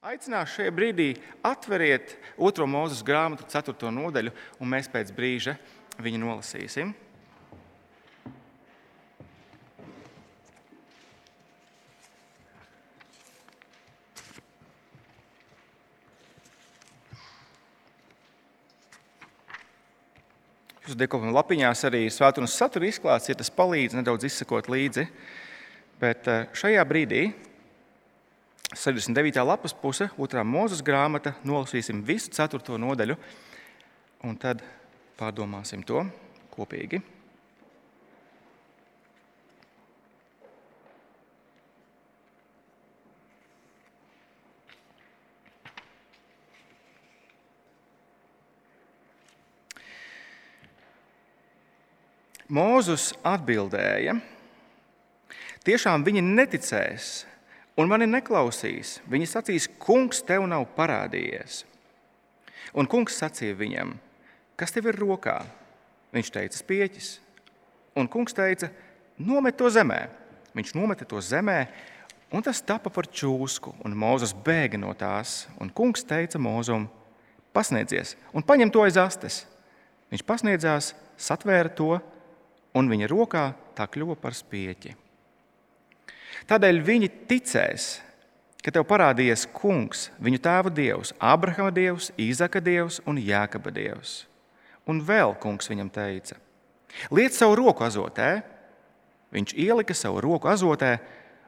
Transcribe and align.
Aicināšu 0.00 0.62
šajā 0.62 0.70
brīdī 0.72 1.06
atveriet 1.44 2.14
otro 2.40 2.64
mūzes 2.64 3.02
grāmatu, 3.04 3.44
4. 3.52 3.90
nodaļu, 3.92 4.30
un 4.56 4.70
mēs 4.72 4.86
pēc 4.88 5.10
brīža 5.12 5.52
viņu 6.00 6.22
nolasīsim. 6.22 6.94
Jūsu 20.86 20.96
dekopuma 20.96 21.36
lapiņās 21.42 21.84
arī 21.90 22.06
svētdienas 22.08 22.56
satura 22.56 22.88
izklāsts, 22.88 23.28
ja 23.28 23.36
tas 23.36 23.52
palīdz 23.52 24.00
nedaudz 24.00 24.24
izsekot 24.32 24.72
līdzi. 24.72 25.04
Bet 26.00 26.24
eh, 26.32 26.48
šajā 26.56 26.88
brīdī 26.88 27.26
69. 28.70 29.42
lapas 29.42 29.72
puse, 29.74 30.06
otrā 30.14 30.44
mūzes 30.46 30.78
grāmata, 30.86 31.32
nolasīsim 31.42 32.04
visu 32.06 32.30
ceturto 32.30 32.76
nodaļu, 32.78 33.16
un 34.22 34.36
tad 34.38 34.62
pārdomāsim 35.18 35.82
to 35.82 36.04
kopīgi. 36.54 37.02
Mūzus 52.50 53.12
atbildēja, 53.26 54.16
tiešām 55.66 56.02
viņi 56.06 56.22
neticēs 56.26 57.10
un 57.80 57.88
mani 57.88 58.08
neklausīs. 58.10 58.98
Viņi 59.10 59.28
sacīs, 59.30 59.68
kungs 59.80 60.20
tev 60.26 60.44
nav 60.50 60.66
parādījies. 60.76 61.64
Un 62.76 62.86
kungs 62.90 63.16
sacīja 63.18 63.56
viņam, 63.58 63.96
kas 64.60 64.74
tev 64.74 64.90
ir 64.90 65.00
rokā? 65.00 65.40
Viņš 66.14 66.30
teica, 66.34 66.58
spieķis. 66.58 67.10
Un 67.98 68.08
kungs 68.10 68.34
teica, 68.36 68.70
nomet 69.18 69.56
to 69.58 69.70
zemē. 69.72 70.04
Viņš 70.54 70.74
nometa 70.74 71.06
to 71.06 71.20
zemē, 71.22 71.64
un 72.34 72.42
tas 72.42 72.58
tapa 72.66 72.90
par 72.90 73.06
čūsku, 73.06 73.76
un 73.86 73.94
Mozus 73.94 74.34
bēga 74.34 74.78
no 74.78 74.90
tās. 74.98 75.44
Un 75.62 75.70
kungs 75.70 76.02
teica 76.06 76.40
Mozum, 76.42 76.88
pasniedzies 77.54 78.16
un 78.34 78.46
paņem 78.46 78.70
to 78.74 78.82
aiz 78.82 78.98
astes. 78.98 79.44
Viņš 80.10 80.26
pasniedzās, 80.26 80.90
satvēra 81.14 81.70
to, 81.70 82.00
un 82.74 82.90
viņa 82.90 83.10
rokā 83.10 83.44
tā 83.78 83.86
kļuva 83.86 84.18
par 84.18 84.34
spieķi. 84.34 84.96
Tādēļ 86.50 86.80
viņi 86.86 87.10
ticēs, 87.30 87.88
ka 88.60 88.72
tev 88.74 88.84
parādījies 88.88 89.46
kungs, 89.56 90.08
viņu 90.20 90.40
tēva 90.44 90.72
dievs, 90.72 91.14
Abrahama 91.18 91.72
dievs, 91.74 92.10
Īzaka 92.20 92.60
dievs 92.62 93.00
un 93.08 93.20
Jēkaba 93.20 93.72
dievs. 93.74 94.24
Un 94.88 95.00
vēl 95.06 95.34
kungs 95.40 95.70
viņam 95.70 95.90
teica: 95.92 96.36
Liec 97.14 97.36
savu 97.36 97.58
roku 97.60 97.86
azotē. 97.86 98.40
Viņš 99.30 99.54
ielika 99.62 99.94
savu 99.94 100.18
roku 100.24 100.48
azotē, 100.50 100.96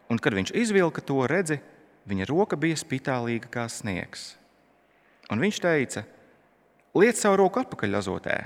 un 0.07 0.21
kad 0.23 0.37
viņš 0.37 0.53
izvilka 0.55 1.03
to 1.03 1.25
redzi, 1.27 1.57
viņa 2.07 2.29
roka 2.31 2.55
bija 2.55 2.79
spitālīga 2.79 3.51
kā 3.51 3.67
sniegs. 3.67 4.37
Un 5.33 5.43
viņš 5.43 5.59
teica: 5.65 6.05
Liec 6.95 7.19
savu 7.19 7.41
roku 7.43 7.63
atpakaļ 7.63 7.99
azotē. 7.99 8.37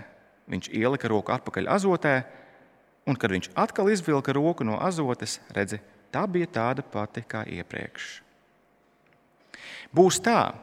Viņš 0.46 0.70
ielika 0.78 1.10
roku 1.10 1.34
atpakaļ 1.34 1.68
azotē, 1.74 2.14
un 3.06 3.18
kad 3.18 3.32
viņš 3.34 3.50
atkal 3.58 3.90
izvilka 3.90 4.32
roku 4.32 4.64
no 4.64 4.78
azotes, 4.78 5.40
redzi, 5.54 5.80
tā 6.12 6.26
bija 6.30 6.48
tāda 6.58 6.84
pati 6.84 7.22
kā 7.26 7.44
iepriekš. 7.48 8.08
Būs 9.94 10.18
tā, 10.22 10.54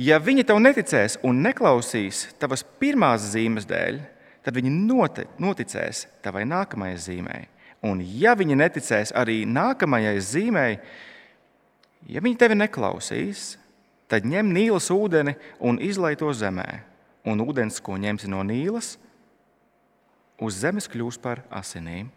ja 0.00 0.18
viņi 0.18 0.46
tev 0.48 0.60
neticēs 0.62 1.18
un 1.26 1.42
neklausīs 1.44 2.28
tavas 2.40 2.64
pirmās 2.80 3.28
zīmes 3.32 3.68
dēļ, 3.68 4.00
tad 4.44 4.56
viņi 4.56 4.72
noticēs 5.40 6.06
tavai 6.24 6.46
nākamajai 6.48 7.00
zīmei. 7.00 7.46
Un 7.86 8.02
ja 8.04 8.34
viņi 8.36 8.58
neticēs 8.60 9.14
arī 9.16 9.42
nākamajai 9.48 10.16
zīmei, 10.20 10.78
ja 12.08 12.20
viņi 12.20 12.40
tevi 12.40 12.58
neklausīs, 12.58 13.54
tad 14.10 14.26
ņem 14.28 14.52
nīlas 14.52 14.90
ūdeni 14.92 15.36
un 15.60 15.80
izlai 15.80 16.16
to 16.20 16.32
zemē. 16.34 16.68
Un 17.28 17.40
ūdens, 17.44 17.76
ko 17.84 17.98
ņemsi 18.00 18.30
no 18.32 18.40
nīlas, 18.44 18.94
uz 20.40 20.56
zemes 20.62 20.88
kļūs 20.88 21.20
par 21.20 21.44
asinīm. 21.52 22.08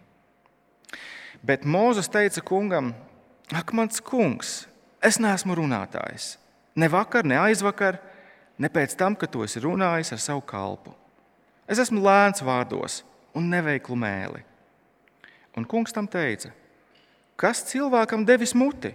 Bet 1.44 1.66
Mozus 1.66 2.08
teica 2.08 2.42
kungam, 2.42 2.94
ak, 3.52 3.74
mans 3.76 4.00
kungs, 4.00 4.64
es 5.04 5.20
neesmu 5.20 5.58
runātājs. 5.60 6.38
Ne 6.80 6.88
vakar, 6.88 7.28
ne 7.28 7.36
aizvakar, 7.36 8.00
ne 8.58 8.70
pēc 8.72 8.96
tam, 8.96 9.18
kad 9.20 9.32
to 9.34 9.44
esi 9.44 9.60
runājis 9.60 10.14
ar 10.16 10.22
savu 10.24 10.44
kalpu. 10.48 10.94
Es 11.68 11.82
esmu 11.84 12.00
lēns 12.04 12.44
vārdos 12.44 13.02
un 13.36 13.50
neveiklu 13.52 13.98
mēli. 14.00 14.44
Un 15.60 15.68
kungs 15.70 15.94
tam 15.94 16.08
teica, 16.08 16.54
kas 17.36 17.62
cilvēkam 17.68 18.24
devis 18.26 18.56
muti, 18.58 18.94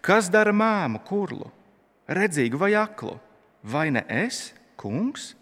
kas 0.00 0.30
dara 0.30 0.54
mēmu, 0.54 1.02
kurlu, 1.04 1.50
redzīgu 2.08 2.60
vai 2.62 2.72
aklu, 2.78 3.16
vai 3.62 3.88
ne 3.90 4.04
es, 4.22 4.52
kungs? 4.78 5.32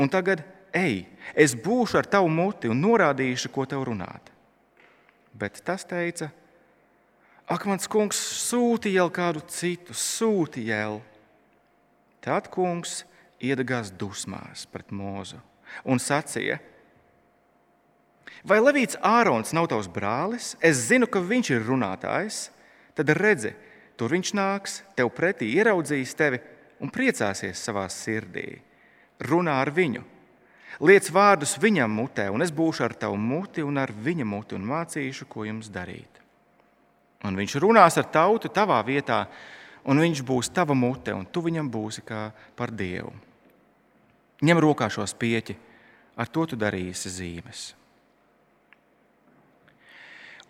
Un 0.00 0.12
tagad 0.12 0.44
ej, 0.76 1.06
es 1.34 1.56
būšu 1.56 1.98
ar 2.00 2.08
tavu 2.08 2.28
muti 2.32 2.70
un 2.70 2.80
norādīšu, 2.84 3.50
ko 3.52 3.66
tev 3.68 3.88
runāt. 3.88 4.30
Bet 5.40 5.62
tas 5.64 5.86
teica, 5.88 6.28
ak, 7.48 7.64
mans 7.64 7.88
kungs, 7.88 8.18
sūti 8.44 8.92
jau 8.92 9.06
kādu 9.14 9.40
citu, 9.48 9.96
sūti 9.96 10.66
jau. 10.68 11.00
Tad 12.20 12.50
kungs 12.52 13.00
iedegās 13.40 13.88
dusmās 13.96 14.66
pret 14.68 14.92
mūzu 14.92 15.40
un 15.88 16.02
sacīja: 16.02 16.58
Vai 18.44 18.60
Levīts 18.60 18.98
Ārons 19.00 19.54
nav 19.56 19.70
tavs 19.72 19.88
brālis? 19.88 20.54
Es 20.60 20.86
zinu, 20.90 21.08
ka 21.08 21.20
viņš 21.24 21.52
ir 21.56 21.66
runātājs. 21.66 22.48
Tad 22.96 23.12
redzi, 23.16 23.54
tur 23.96 24.12
viņš 24.12 24.32
nāks, 24.36 24.80
tev 24.96 25.08
pretī 25.16 25.48
ieraudzīs 25.56 26.12
tevi 26.16 26.40
un 26.80 26.92
priecāsies 26.92 27.60
savā 27.60 27.86
sirdī. 27.92 28.60
Runā 29.24 29.56
ar 29.60 29.72
viņu 29.72 30.04
Liec 30.78 31.10
vārdus 31.10 31.56
viņam 31.60 31.90
mutē, 31.90 32.28
un 32.30 32.44
es 32.44 32.52
būšu 32.54 32.84
ar 32.86 32.94
tavu 32.94 33.18
muti 33.18 33.64
un 33.66 33.80
ar 33.80 33.90
viņa 33.90 34.24
muti 34.24 34.54
un 34.54 34.68
mācīšu, 34.68 35.26
ko 35.28 35.44
jums 35.48 35.68
darīt. 35.72 36.20
Un 37.26 37.36
viņš 37.36 37.56
runās 37.60 37.98
ar 38.00 38.06
tautu 38.08 38.48
tavā 38.48 38.78
vietā, 38.86 39.26
un 39.84 40.00
viņš 40.00 40.22
būs 40.24 40.52
tava 40.54 40.76
mute, 40.78 41.12
un 41.12 41.26
tu 41.26 41.42
viņam 41.44 41.68
būsi 41.68 42.04
kā 42.06 42.30
par 42.56 42.70
dievu. 42.70 43.12
Ņem 44.40 44.62
rokā 44.62 44.88
šo 44.88 45.04
spieķi, 45.04 45.56
ar 46.16 46.30
to 46.32 46.46
tu 46.48 46.56
darīsi 46.56 47.12
zīmes. 47.12 47.66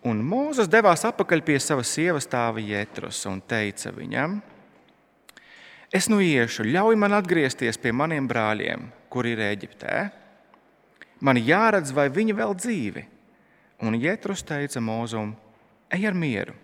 Un 0.07 0.23
Mūzes 0.25 0.69
devās 0.71 1.03
atpakaļ 1.05 1.43
pie 1.45 1.59
savas 1.61 1.91
sievas 1.93 2.25
tēva 2.29 2.61
Jētrus 2.63 3.19
un 3.29 3.41
teica 3.45 3.91
viņam: 3.93 4.39
Es 5.91 6.07
nu 6.07 6.21
iešu, 6.23 6.63
ļauj 6.71 6.95
man 6.95 7.17
atgriezties 7.17 7.75
pie 7.81 7.91
maniem 7.91 8.27
brāļiem, 8.29 8.85
kur 9.11 9.27
ir 9.27 9.41
Eģiptē. 9.43 10.05
Man 11.19 11.35
jāredz, 11.35 11.91
vai 11.91 12.07
viņi 12.07 12.35
vēl 12.37 12.55
dzīvi. 12.55 13.03
Un 13.83 13.97
Jētrus 13.99 14.45
teica 14.47 14.79
Mozum: 14.79 15.33
Ej 15.91 16.07
ar 16.07 16.15
mieru. 16.15 16.55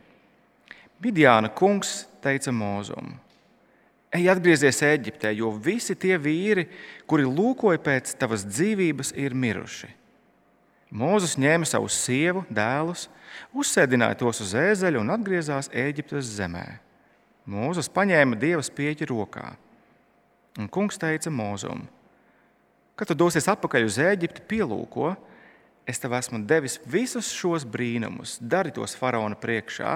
Midjāna 1.04 1.52
kungs 1.52 2.06
teica 2.24 2.54
Mozum: 2.56 3.18
Ej 4.16 4.32
atgriezies 4.32 4.80
Eģiptē, 4.88 5.34
jo 5.36 5.52
visi 5.52 5.98
tie 6.00 6.16
vīri, 6.16 6.70
kuri 7.04 7.28
lūkoja 7.28 7.84
pēc 7.84 8.16
tavas 8.16 8.48
dzīvības, 8.48 9.12
ir 9.20 9.36
miruši. 9.36 9.92
Mūzes 10.88 11.36
ņēma 11.36 11.68
savu 11.68 11.92
sievu, 11.92 12.46
dēlus, 12.48 13.10
uzsēdināja 13.52 14.16
tos 14.24 14.40
uz 14.46 14.56
ēzeļa 14.56 15.04
un 15.04 15.12
atgriezās 15.12 15.68
Eģiptes 15.76 16.32
zemē. 16.40 16.87
Mūzes 17.48 17.88
paņēma 17.94 18.36
dieva 18.40 18.64
spieķi 18.66 19.08
rokā. 19.08 19.54
Un 20.60 20.68
kungs 20.68 21.00
teica 21.00 21.32
Mūzum: 21.32 21.86
Kad 22.98 23.12
tu 23.12 23.16
dosies 23.16 23.48
atpakaļ 23.48 23.86
uz 23.88 24.00
Eģipti, 24.04 24.44
pielūko, 24.50 25.14
es 25.88 26.02
tev 26.04 26.18
esmu 26.18 26.42
devis 26.50 26.80
visus 26.84 27.30
šos 27.32 27.64
brīnumus, 27.64 28.36
dari 28.42 28.74
tos 28.76 28.98
faraona 29.00 29.38
priekšā, 29.40 29.94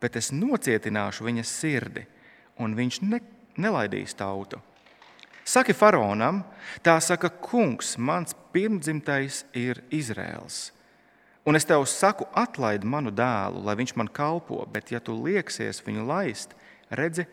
bet 0.00 0.16
es 0.16 0.30
nocietināšu 0.32 1.26
viņa 1.26 1.44
sirdi, 1.44 2.06
un 2.62 2.76
viņš 2.78 3.02
ne, 3.04 3.20
nelaidīs 3.60 4.16
tautu. 4.16 4.62
Saki 5.46 5.76
faraonam, 5.76 6.40
tā 6.82 6.96
saka, 7.04 7.28
kungs, 7.30 7.94
mans 7.98 8.34
pirmdzimtais 8.54 9.44
ir 9.54 9.84
Izraels. 9.94 10.72
Un 11.46 11.54
es 11.54 11.66
tev 11.66 11.84
saku, 11.86 12.26
atlaid 12.34 12.82
manu 12.82 13.12
dēlu, 13.14 13.60
lai 13.62 13.76
viņš 13.78 13.92
man 13.98 14.08
kalpo, 14.10 14.64
bet 14.66 14.90
ja 14.90 14.98
tu 14.98 15.14
lieksies 15.14 15.78
viņu 15.86 16.06
laist, 16.08 16.56
redzi, 16.90 17.28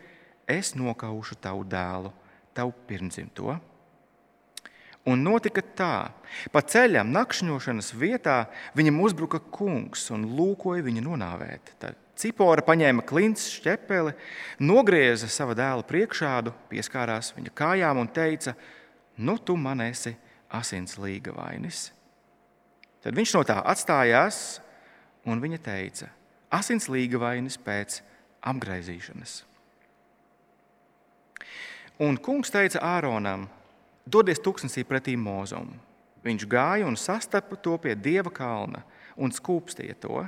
es 0.46 0.76
nokaušu 0.78 1.34
tavu 1.42 1.64
dēlu, 1.66 2.12
tavu 2.54 2.70
pirmdzimto. 2.86 3.56
Un 5.10 5.20
notika 5.20 5.60
tā, 5.76 5.96
pa 6.54 6.62
ceļam, 6.62 7.10
nakšņošanas 7.12 7.90
vietā 7.98 8.36
viņam 8.78 9.02
uzbruka 9.04 9.42
kungs 9.52 10.06
un 10.14 10.24
lūkoja 10.38 10.86
viņu 10.86 11.02
nonāvēt. 11.04 11.74
Tad 11.82 11.98
Cipora 12.16 12.62
paņēma 12.62 13.02
klints 13.04 13.48
šķepeli, 13.56 14.14
nogrieza 14.62 15.26
sava 15.26 15.56
dēla 15.58 15.82
priekšādu, 15.90 16.54
pieskārās 16.70 17.32
viņa 17.34 17.52
kājām 17.58 18.00
un 18.00 18.08
teica: 18.14 18.54
Nu, 19.18 19.36
tu 19.38 19.58
man 19.58 19.82
esi 19.82 20.14
asins 20.54 20.96
līga 21.02 21.34
vainis. 21.34 21.90
Tad 23.04 23.12
viņš 23.12 23.34
no 23.36 23.42
tā 23.44 23.58
atstājās, 23.60 24.62
un 25.28 25.42
viņa 25.42 25.58
teica: 25.60 26.08
Asins 26.48 26.88
līga 26.88 27.20
vainis 27.20 27.58
pēc 27.60 27.98
apgaizīšanas. 28.48 29.42
Un 32.04 32.16
kungs 32.16 32.52
teica 32.52 32.80
Āronam: 32.80 33.44
Dodies 34.08 34.40
tuksnesī 34.40 34.86
pretī 34.88 35.18
mūzum. 35.20 35.68
Viņš 36.24 36.46
gāja 36.48 36.88
un 36.88 36.96
sastapa 36.96 37.56
to 37.60 37.76
pie 37.78 37.92
dieva 37.94 38.32
kalna 38.32 38.80
un 39.20 39.32
skūpstīja 39.32 39.96
to. 40.00 40.24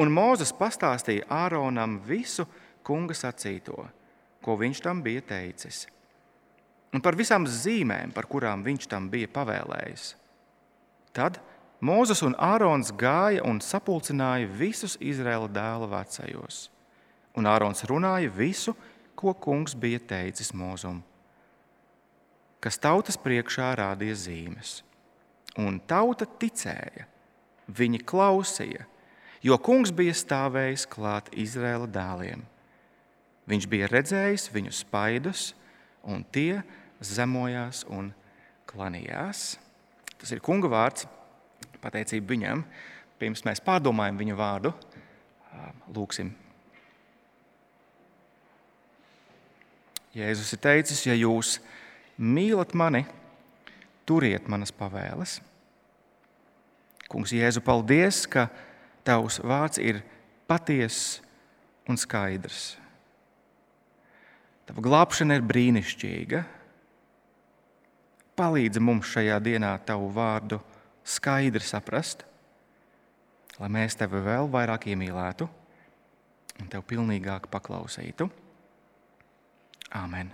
Un 0.00 0.12
Mozus 0.16 0.54
pastāstīja 0.56 1.28
Āronam 1.28 1.98
visu 2.06 2.46
kunga 2.86 3.12
sacīto, 3.12 3.84
ko 4.40 4.56
viņš 4.56 4.80
tam 4.80 5.02
bija 5.04 5.20
teicis, 5.34 5.84
un 6.96 7.04
par 7.04 7.18
visām 7.18 7.44
zīmēm, 7.44 8.14
par 8.16 8.24
kurām 8.30 8.64
viņš 8.64 8.88
tam 8.88 9.10
bija 9.12 9.28
pavēlējis. 9.28 10.14
Tad 11.12 11.36
Mozus 11.80 12.20
un 12.26 12.34
Ārons 12.36 12.92
gāja 12.92 13.44
un 13.48 13.62
sapulcināja 13.64 14.48
visus 14.52 14.98
Izraēla 15.00 15.48
dēla 15.48 15.88
vecajos, 15.88 16.66
un 17.36 17.48
Ārons 17.48 17.86
runāja 17.88 18.28
visu, 18.32 18.76
ko 19.16 19.32
kungs 19.32 19.72
bija 19.76 20.00
teicis 20.12 20.52
Mozum 20.52 21.00
kas 22.60 22.76
tautas 22.80 23.16
priekšā 23.20 23.72
rādīja 23.80 24.16
zīmes. 24.20 24.80
Un 25.58 25.80
tauta 25.88 26.28
ticēja, 26.28 27.06
viņi 27.66 28.02
klausīja, 28.06 28.84
jo 29.42 29.56
kungs 29.58 29.92
bija 29.96 30.14
stāvējis 30.16 30.86
klāt 30.90 31.30
Izraēla 31.32 31.88
dēliem. 31.90 32.44
Viņš 33.50 33.66
bija 33.72 33.88
redzējis 33.90 34.50
viņu 34.54 34.74
spaidus, 34.76 35.50
un 36.06 36.22
tie 36.32 36.60
zemojās 37.00 37.82
un 37.90 38.12
klanījās. 38.70 39.56
Tas 40.20 40.30
ir 40.30 40.44
kunga 40.44 40.70
vārds, 40.70 41.08
pateicība 41.82 42.34
viņam. 42.34 42.64
Pirms 43.20 43.44
mēs 43.44 43.60
pārdomājam 43.64 44.20
viņa 44.20 44.36
vārdu, 44.38 44.72
lūgsim. 45.92 46.30
Jēzus 50.16 50.54
ir 50.56 50.60
teicis, 50.64 51.04
ja 51.06 51.14
jūs 51.14 51.58
mīlat 52.18 52.72
mani, 52.74 53.04
turiet 54.08 54.48
manas 54.50 54.72
pavēles. 54.74 55.38
Kungs, 57.10 57.34
Jēzu, 57.34 57.62
paldies, 57.62 58.24
ka 58.30 58.48
tavs 59.06 59.40
vārds 59.42 59.78
ir 59.82 60.00
patiess 60.50 61.20
un 61.90 61.98
skaidrs. 61.98 62.76
Tava 64.66 64.82
glābšana 64.84 65.38
ir 65.38 65.46
brīnišķīga. 65.46 66.42
Palīdzi 68.38 68.82
mums 68.82 69.10
šajā 69.10 69.38
dienā 69.42 69.72
tavu 69.86 70.10
vārdu 70.14 70.60
skaidri 71.04 71.64
saprast, 71.64 72.24
lai 73.60 73.70
mēs 73.72 73.96
tevi 73.98 74.20
vēl 74.24 74.50
vairāk 74.52 74.88
iemīlētu 74.92 75.48
un 76.60 76.68
tev 76.70 76.84
pilnīgāk 76.88 77.48
paklausītu. 77.52 78.28
Āmen! 79.96 80.30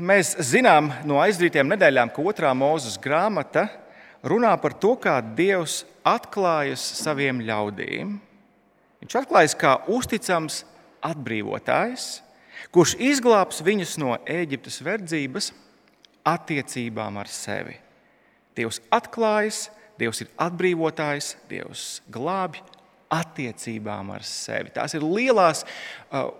Mēs 0.00 0.32
zinām 0.42 0.88
no 1.06 1.20
aizdītiem 1.22 1.68
nedēļām, 1.70 2.10
ka 2.10 2.22
otrā 2.26 2.50
mūzes 2.56 2.96
grāmata 3.02 3.68
runā 4.26 4.50
par 4.60 4.74
to, 4.74 4.96
kā 4.98 5.20
Dievs 5.22 5.84
atklājas 6.06 6.82
saviem 6.98 7.42
ļaudīm. 7.44 8.16
Viņš 9.00 9.16
atklājas 9.22 9.56
kā 9.56 9.76
uzticams 9.88 10.62
atbrīvotājs, 11.04 12.20
kurš 12.74 12.96
izglābs 13.00 13.62
viņus 13.64 13.96
no 14.02 14.16
Eģiptes 14.28 14.80
verdzības 14.84 15.52
attiecībām 16.28 17.16
ar 17.20 17.30
sevi. 17.32 17.78
Dievs 18.56 18.82
atklājas, 18.92 19.68
Dievs 20.00 20.22
ir 20.24 20.30
atbrīvotājs, 20.40 21.34
Dievs 21.50 21.86
glābj 22.12 22.62
attiecībām 23.12 24.12
ar 24.14 24.24
sevi. 24.24 24.70
Tās 24.72 24.94
ir 24.96 25.04
lielās 25.04 25.64
uh, 25.66 26.30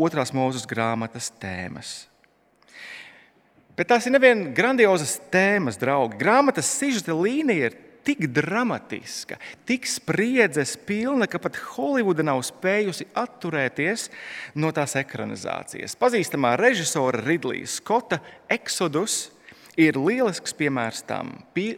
otrās 0.00 0.32
mūzes 0.32 0.64
grāmatas 0.68 1.28
tēmas. 1.42 1.90
Bet 3.76 3.90
tās 3.90 4.06
ir 4.06 4.14
nevien 4.14 4.50
grandiozas 4.54 5.18
tēmas, 5.32 5.78
draugi. 5.80 6.18
Grāmatas 6.20 6.70
sižeta 6.78 7.16
līnija 7.16 7.70
ir 7.70 7.76
tik 8.04 8.26
dramatiska, 8.34 9.38
tik 9.68 9.88
spriedzes 9.88 10.76
pilna, 10.86 11.28
ka 11.30 11.40
pat 11.42 11.58
Holivuda 11.72 12.24
nav 12.26 12.42
spējusi 12.46 13.08
atturēties 13.18 14.08
no 14.60 14.72
tās 14.76 14.96
ekranizācijas. 15.00 15.96
Pazīstamā 16.00 16.54
režisora 16.60 17.22
Ridlija 17.24 17.68
Skota 17.70 18.20
Exodus 18.50 19.28
ir 19.80 19.98
lielisks 20.00 20.54
piemērs 20.56 21.04
tam. 21.08 21.36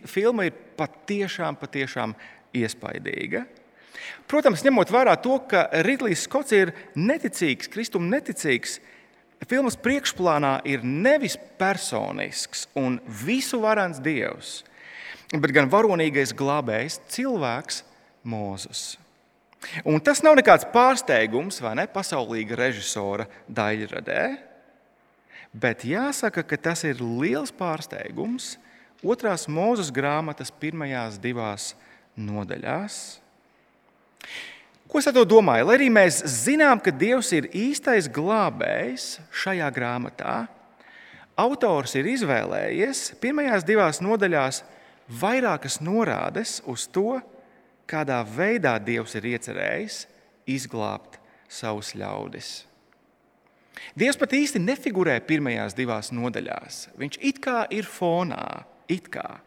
Filma 0.08 0.48
ir 0.48 0.56
patiešām, 0.78 1.58
patiešām 1.60 2.14
iespaidīga. 2.56 3.44
Protams, 4.30 4.64
ņemot 4.64 4.90
vērā 4.92 5.14
to, 5.22 5.36
ka 5.48 5.66
Ridlijs 5.84 6.24
Skots 6.26 6.54
ir 6.56 6.72
neticīgs, 6.96 7.70
kristum 7.70 8.08
neticīgs, 8.10 8.78
filmas 9.48 9.76
priekšplānā 9.78 10.60
ir 10.70 10.84
nevis 10.86 11.36
personisks 11.60 12.66
un 12.78 12.98
visu 13.22 13.60
varants 13.62 14.00
dievs, 14.02 14.62
bet 15.32 15.54
gan 15.54 15.70
varonīgais 15.72 16.34
glābējs, 16.36 17.00
cilvēks 17.12 17.82
Mozus. 18.28 18.96
Un 19.86 20.00
tas 20.02 20.20
nav 20.24 20.36
nekāds 20.38 20.66
pārsteigums 20.74 21.60
vai 21.62 21.76
ne 21.78 21.86
pasaulīga 21.90 22.58
režisora 22.58 23.28
daļradē, 23.46 24.24
bet 25.54 25.86
jāsaka, 25.86 26.42
ka 26.42 26.58
tas 26.58 26.82
ir 26.88 27.00
liels 27.00 27.54
pārsteigums 27.54 28.56
otrās 29.02 29.48
mūzes 29.50 29.92
grāmatas 29.94 30.50
pirmajās 30.50 31.18
divās 31.22 31.72
nodaļās. 32.18 32.98
Ko 34.90 35.00
es 35.00 35.08
ar 35.08 35.14
to 35.16 35.24
domāju? 35.24 35.66
Lai 35.70 35.78
arī 35.78 35.88
mēs 35.88 36.20
zinām, 36.28 36.82
ka 36.82 36.92
Dievs 36.92 37.30
ir 37.32 37.48
īstais 37.56 38.10
glābējs 38.12 39.22
šajā 39.32 39.70
grāmatā, 39.72 40.34
autors 41.38 41.94
ir 41.96 42.10
izvēlējies 42.12 43.14
pirmajās 43.22 43.64
divās 43.64 44.02
nodaļās 44.04 44.60
vairākas 45.08 45.80
norādes 45.82 46.60
uz 46.68 46.86
to, 46.90 47.20
kādā 47.88 48.20
veidā 48.26 48.76
Dievs 48.82 49.16
ir 49.18 49.32
iecerējis 49.34 50.04
izglābt 50.50 51.18
savus 51.52 51.92
ļaudis. 51.98 52.62
Dievs 53.98 54.18
pat 54.20 54.34
īsti 54.36 54.60
nefigurē 54.62 55.16
pirmajās 55.26 55.74
divās 55.76 56.12
nodaļās. 56.14 56.86
Viņš 57.00 57.18
it 57.20 57.40
kā 57.42 57.64
ir 57.72 57.88
fonā, 57.88 58.64
it 58.88 59.08
kā. 59.12 59.40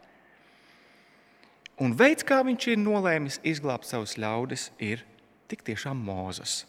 Un 1.82 1.92
veids, 1.96 2.24
kā 2.24 2.40
viņš 2.44 2.70
ir 2.72 2.80
nolēmis 2.80 3.40
izglābt 3.44 3.88
savus 3.88 4.16
ļaudis, 4.20 4.70
ir 4.80 5.04
tik 5.50 5.64
tiešām 5.66 5.98
Mozus. 6.00 6.64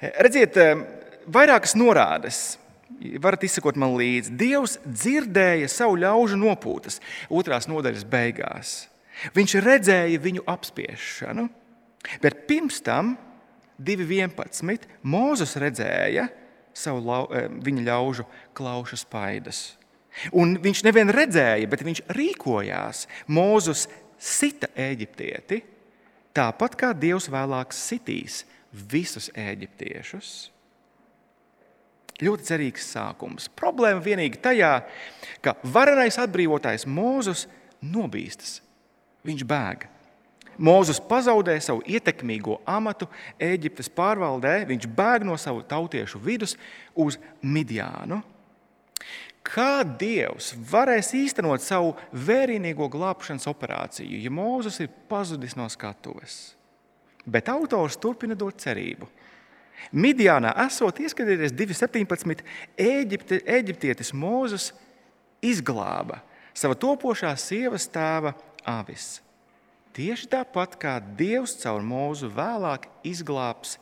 Redziet, 0.00 0.56
eh, 0.60 0.84
vairākas 1.26 1.74
norādes. 1.74 2.58
Varat 3.20 3.44
izsekot 3.44 3.76
man 3.80 3.96
līdzi. 3.98 4.32
Dievs 4.38 4.78
dzirdēja 4.84 5.68
savu 5.70 5.98
ļaužu 6.00 6.38
nopūtas 6.40 7.00
otrās 7.28 7.68
nodaļas 7.70 8.06
beigās. 8.08 8.74
Viņš 9.34 9.56
redzēja 9.62 10.20
viņu 10.22 10.44
apspiešanu, 10.50 11.48
bet 12.22 12.46
pirms 12.48 12.80
tam, 12.84 13.14
2.11. 13.82 14.86
Mozus 15.02 15.56
redzēja 15.58 16.28
savu 16.74 17.02
lau, 17.02 17.24
eh, 17.34 17.48
viņa 17.48 17.86
ļaužu 17.90 18.26
klaušu 18.54 18.98
spaidas. 19.02 19.76
Un 20.32 20.56
viņš 20.62 20.84
nevien 20.86 21.10
redzēja, 21.10 21.68
bet 21.68 21.82
viņš 21.82 22.04
rīkojās. 22.14 23.06
Mozus 23.26 23.88
sita 24.18 24.70
eģiptieti, 24.78 25.62
Tāpat 26.34 26.72
kā 26.74 26.88
Dievs 26.98 27.28
vēlāk 27.30 27.70
sitīs 27.70 28.40
visus 28.74 29.28
eģiptiešus. 29.38 30.50
Ļoti 32.22 32.46
cerīgs 32.46 32.86
sākums. 32.94 33.48
Problēma 33.58 34.02
vienīgi 34.02 34.38
tajā, 34.42 34.76
ka 35.42 35.56
varenais 35.66 36.18
atbrīvotājs 36.22 36.86
Mūzus 36.86 37.48
nobīstas. 37.82 38.60
Viņš 39.26 39.42
bēg. 39.48 39.88
Mūzus 40.54 41.00
pazaudē 41.02 41.56
savu 41.58 41.82
ietekmīgo 41.90 42.60
amatu 42.70 43.08
Eģiptes 43.42 43.88
pārvaldē, 43.90 44.60
viņš 44.68 44.86
bēg 44.86 45.24
no 45.26 45.34
savu 45.40 45.64
tautiešu 45.66 46.20
vidus 46.22 46.54
uz 46.94 47.18
Midjānu. 47.42 48.20
Kā 49.44 49.82
Dievs 49.84 50.54
varēs 50.70 51.10
īstenot 51.18 51.60
savu 51.60 51.92
vērienīgo 52.16 52.86
glābšanas 52.92 53.48
operāciju, 53.50 54.22
ja 54.22 54.30
Mozus 54.32 54.78
ir 54.80 54.92
pazudis 55.10 55.56
no 55.58 55.66
skatuves? 55.68 56.54
Bet 57.26 57.50
autors 57.52 57.98
turpina 58.00 58.36
dot 58.38 58.62
cerību. 58.62 59.08
Midijānā 59.94 60.54
esot, 60.64 60.98
ieskatieties, 61.02 61.52
2,17. 61.54 62.44
Eģipte, 62.80 63.40
eģiptietis 63.46 64.14
Mūzes 64.16 64.72
izglāba 65.44 66.22
sava 66.54 66.76
topošā 66.78 67.34
sievas 67.38 67.86
tēva 67.90 68.34
avis. 68.66 69.18
Tieši 69.94 70.26
tāpat 70.30 70.74
kā 70.80 70.96
Dievs 71.18 71.54
caur 71.60 71.84
mūzu 71.86 72.30
vēlāk 72.34 72.88
izglābs 73.06 73.76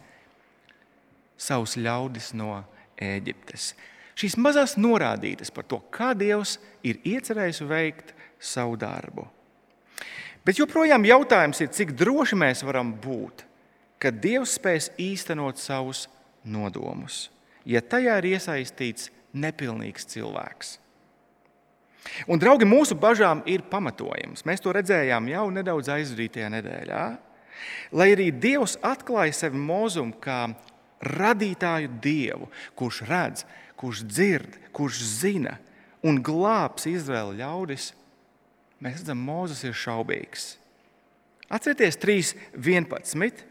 savus 1.40 1.78
ļaudis 1.80 2.32
no 2.36 2.60
Eģiptes. 3.00 3.72
Šīs 4.18 4.36
mazās 4.36 4.76
norādītas 4.76 5.50
par 5.54 5.64
to, 5.68 5.80
kā 5.92 6.12
Dievs 6.16 6.58
ir 6.84 7.00
iecerējis 7.08 7.62
veikt 7.64 8.12
savu 8.36 8.76
darbu. 8.76 9.24
Bet 10.44 10.58
joprojām 10.58 11.06
jautājums 11.06 11.62
ir, 11.62 11.70
cik 11.72 11.94
droši 11.96 12.36
mēs 12.38 12.64
varam 12.66 12.92
būt, 12.92 13.46
ka 14.02 14.10
Dievs 14.10 14.56
spēs 14.58 14.90
īstenot 15.00 15.60
savus 15.62 16.08
nodomus, 16.42 17.28
ja 17.64 17.80
tajā 17.80 18.18
ir 18.18 18.32
iesaistīts 18.34 19.12
nepilnīgs 19.32 20.08
cilvēks. 20.10 20.78
Un, 22.26 22.40
draugi, 22.42 22.66
mūsu 22.66 22.96
bažām 22.98 23.44
ir 23.46 23.62
pamatojums. 23.70 24.42
Mēs 24.48 24.62
to 24.62 24.72
redzējām 24.74 25.28
jau 25.30 25.44
nedaudz 25.54 25.92
aizvadītajā 25.94 26.48
nedēļā. 26.56 27.04
Lai 27.94 28.08
arī 28.10 28.32
Dievs 28.34 28.74
atklāja 28.82 29.36
sevi 29.44 29.60
mūzumu 29.60 30.16
kā 30.22 30.48
radītāju 31.02 31.92
Dievu, 32.02 32.48
kurš 32.78 33.04
redz, 33.06 33.44
kurš 33.78 34.02
dzird, 34.08 34.58
kurš 34.74 34.98
zina 35.22 35.56
un 36.02 36.18
glābs 36.22 36.88
Izraēla 36.90 37.38
ļaudis, 37.38 37.92
mēs 38.82 38.98
redzam, 39.02 39.22
Mozus 39.22 39.62
ir 39.66 39.78
šaubīgs. 39.78 40.56
Atcerieties, 41.52 41.98
3.11. 42.02 43.46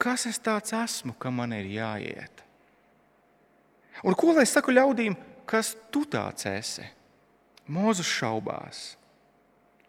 Kas 0.00 0.26
es 0.26 0.40
tāds 0.42 0.74
esmu, 0.76 1.14
ka 1.18 1.30
man 1.30 1.54
ir 1.56 1.68
jāiet? 1.70 2.42
Un 4.02 4.16
ko 4.18 4.34
lai 4.34 4.46
saku 4.48 4.74
ļaudīm, 4.74 5.14
kas 5.46 5.74
tu 5.94 6.02
tāds 6.10 6.48
esi? 6.50 6.84
Mūzes 7.70 8.08
šaubās. 8.08 8.82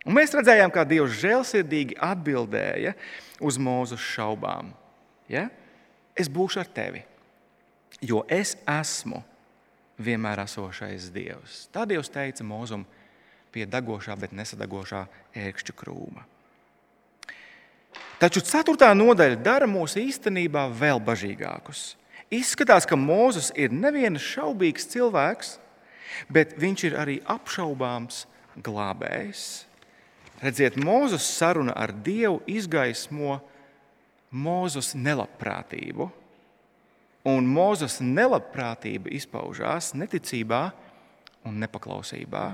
Un 0.06 0.14
mēs 0.16 0.36
redzējām, 0.38 0.70
kā 0.72 0.86
Dievs 0.86 1.18
žēlsirdīgi 1.18 1.98
atbildēja 2.06 2.94
uz 3.42 3.58
mūsu 3.58 3.98
šaubām. 4.00 4.70
Ja? 5.32 5.48
Es 6.16 6.30
būšu 6.32 6.62
ar 6.62 6.70
tevi, 6.70 7.02
jo 8.06 8.22
es 8.30 8.54
esmu 8.70 9.24
vienmēr 9.98 10.44
esošais 10.46 11.10
Dievs. 11.16 11.66
Tā 11.74 11.88
Dievs 11.90 12.14
teica 12.14 12.46
mūzum 12.46 12.86
pie 13.52 13.66
degošā, 13.66 14.16
bet 14.20 14.36
nesadegošā 14.36 15.06
ērkšķu 15.42 15.76
krūma. 15.80 16.24
Taču 18.16 18.40
ceturtā 18.48 18.94
nodaļa 18.96 19.42
dara 19.44 19.68
mūs 19.68 19.98
īstenībā 20.00 20.70
vēl 20.72 21.02
bažīgākus. 21.04 21.96
Izskatās, 22.32 22.88
ka 22.88 22.96
Mozus 22.96 23.52
ir 23.60 23.74
neviens 23.76 24.24
šaubīgs 24.24 24.88
cilvēks, 24.94 25.58
bet 26.32 26.56
viņš 26.60 26.84
ir 26.88 26.96
arī 26.98 27.18
apšaubāms 27.28 28.24
glābējs. 28.64 29.66
Redziet, 30.42 30.78
Mozus 30.80 31.28
saruna 31.28 31.76
ar 31.76 31.92
Dievu 31.92 32.42
izgaismo 32.48 33.40
Mozus 34.32 34.94
nelabprātību. 34.96 36.08
Un 37.26 37.48
Mozus 37.50 38.00
nelabprātība 38.04 39.12
izpaužās 39.16 39.94
neticībā 39.98 40.70
un 41.46 41.60
nepaklausībā. 41.64 42.46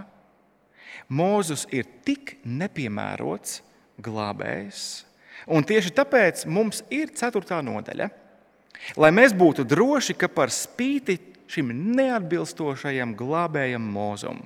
Mozus 1.11 1.65
ir 1.71 1.87
tik 2.05 2.37
nepiemērots 2.45 3.59
glābējs, 4.01 5.03
un 5.47 5.65
tieši 5.65 5.93
tāpēc 5.97 6.45
mums 6.49 6.83
ir 6.93 7.13
ceturtā 7.17 7.61
nodaļa. 7.65 8.09
Lai 8.97 9.11
mēs 9.13 9.35
būtu 9.37 9.65
droši, 9.67 10.15
ka 10.17 10.29
par 10.31 10.53
spīti 10.53 11.19
šim 11.51 11.71
neatbilstošajam 11.97 13.13
glābējam 13.19 13.85
mūzum. 13.93 14.41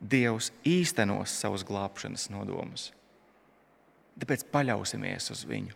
Dievs 0.00 0.50
īstenos 0.66 1.32
savus 1.32 1.64
glābšanas 1.66 2.28
nodomus. 2.32 2.90
Tāpēc 4.20 4.46
paļausimies 4.52 5.30
uz 5.32 5.44
viņu. 5.48 5.74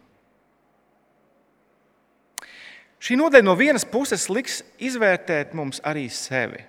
Šī 3.00 3.16
nodaļa 3.16 3.46
no 3.46 3.54
vienas 3.56 3.86
puses 3.88 4.26
liks 4.28 4.60
izvērtēt 4.76 5.54
mums 5.56 5.80
arī 5.88 6.04
sevi. 6.12 6.60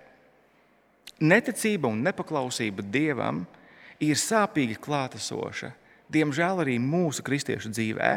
Neticība 1.21 1.91
un 1.91 1.99
nepaklausība 2.05 2.85
Dievam 2.87 3.43
ir 4.01 4.17
sāpīgi 4.17 4.79
klātesoša 4.81 5.73
diemžēl 6.11 6.61
arī 6.63 6.77
mūsu 6.81 7.23
kristiešu 7.25 7.71
dzīvē. 7.73 8.11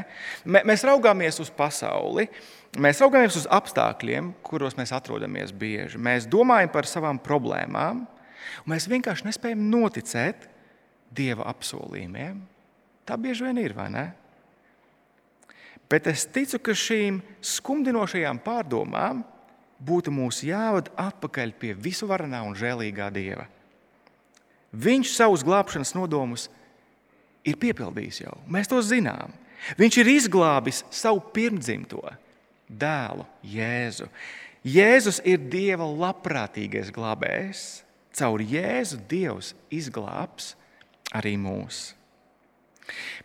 Mēs 0.44 0.84
raugāmies 0.86 1.38
uz 1.42 1.50
pasauli, 1.54 2.26
mēs 2.80 3.02
raugāmies 3.02 3.38
uz 3.40 3.46
apstākļiem, 3.52 4.32
kuros 4.46 4.76
mēs 4.78 4.94
atrodamies 4.96 5.54
bieži. 5.54 6.00
Mēs 6.00 6.28
domājam 6.30 6.72
par 6.74 6.88
savām 6.90 7.20
problēmām, 7.22 8.02
un 8.64 8.74
mēs 8.74 8.88
vienkārši 8.90 9.30
nespējam 9.30 9.68
noticēt 9.70 10.50
Dieva 11.14 11.46
apsolījumiem. 11.46 12.40
Tā 13.06 13.14
bieži 13.20 13.44
vien 13.46 13.60
ir, 13.62 13.74
vai 13.76 13.86
ne? 13.94 14.08
Bet 15.86 16.08
es 16.10 16.24
ticu, 16.26 16.58
ka 16.58 16.74
šīm 16.74 17.20
skumdinošajām 17.44 18.40
pārdomām 18.42 19.20
būtu 19.84 20.10
mūs 20.10 20.40
jāvada 20.42 20.90
atpakaļ 20.98 21.52
pie 21.60 21.74
visuvarenā 21.78 22.40
un 22.48 22.56
žēlīgā 22.58 23.12
Dieva. 23.14 23.46
Viņš 24.74 25.12
savus 25.14 25.44
glābšanas 25.46 25.94
nodomus 25.94 26.48
ir 26.48 26.63
piepildījis 27.52 28.22
jau. 28.24 28.36
Mēs 28.48 28.70
to 28.70 28.80
zinām. 28.80 29.34
Viņš 29.76 29.98
ir 30.00 30.10
izglābis 30.14 30.82
savu 30.92 31.20
pirmdzimto 31.34 32.02
dēlu, 32.68 33.26
Jēzu. 33.44 34.08
Jēzus 34.64 35.20
ir 35.28 35.42
Dieva 35.52 35.84
labprātīgais 35.84 36.92
glābējs. 36.94 37.82
Caur 38.14 38.40
Jēzu 38.40 39.00
Dievs 39.10 39.52
izglābs 39.74 40.54
arī 41.12 41.34
mūs. 41.40 41.90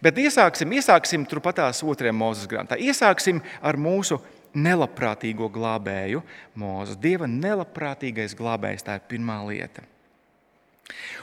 Bet 0.03 0.19
iesāksim, 0.19 0.71
iesāksim 0.79 1.25
turpatās 1.27 1.83
otrajā 1.83 2.15
mūzes 2.15 2.47
grāmatā. 2.49 2.77
Iesāksim 2.79 3.41
ar 3.61 3.79
mūsu 3.79 4.19
nelabprātīgo 4.55 5.49
glābēju, 5.53 6.23
Mūzes. 6.59 6.97
Dieva 6.99 7.27
nelabprātīgais 7.29 8.35
glābējs, 8.37 8.85
tā 8.87 8.97
ir 8.97 9.07
pirmā 9.11 9.39
lieta. 9.47 9.83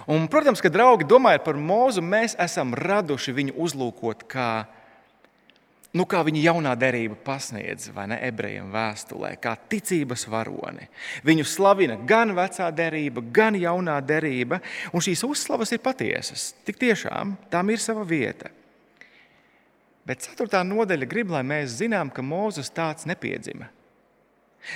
Un, 0.07 0.29
protams, 0.31 0.63
ka 0.63 0.71
draugi 0.73 1.07
domājot 1.09 1.45
par 1.47 1.59
mūzu, 1.59 2.03
mēs 2.05 2.37
esam 2.43 2.75
raduši 2.79 3.35
viņu 3.35 3.55
uzlūkot 3.67 4.23
kā, 4.31 4.51
nu, 5.97 6.07
kā 6.07 6.21
viņa 6.27 6.43
jaunā 6.45 6.75
derība 6.79 7.19
pasniedz 7.27 7.89
ne, 7.97 8.19
ebrejiem 8.29 8.71
vēstulē, 8.75 9.33
kā 9.43 9.57
ticības 9.71 10.27
varoni. 10.31 10.87
Viņu 11.27 11.47
slavina 11.49 11.97
gan 11.99 12.37
vecā 12.37 12.71
derība, 12.71 13.25
gan 13.35 13.59
jaunā 13.59 13.99
derība, 14.05 14.61
un 14.93 15.03
šīs 15.03 15.25
uzslavas 15.27 15.75
ir 15.75 15.83
patiesas. 15.83 16.53
Tik 16.67 16.79
tiešām 16.85 17.35
tām 17.51 17.75
ir 17.75 17.83
sava 17.83 18.07
vieta. 18.07 18.53
Bet 20.07 20.23
ceturtā 20.23 20.61
nodaļa 20.63 21.09
grib, 21.11 21.33
lai 21.35 21.43
mēs 21.43 21.81
zinām, 21.81 22.13
ka 22.15 22.23
Mozus 22.23 22.71
tāds 22.71 23.09
nepiedzima. 23.11 23.73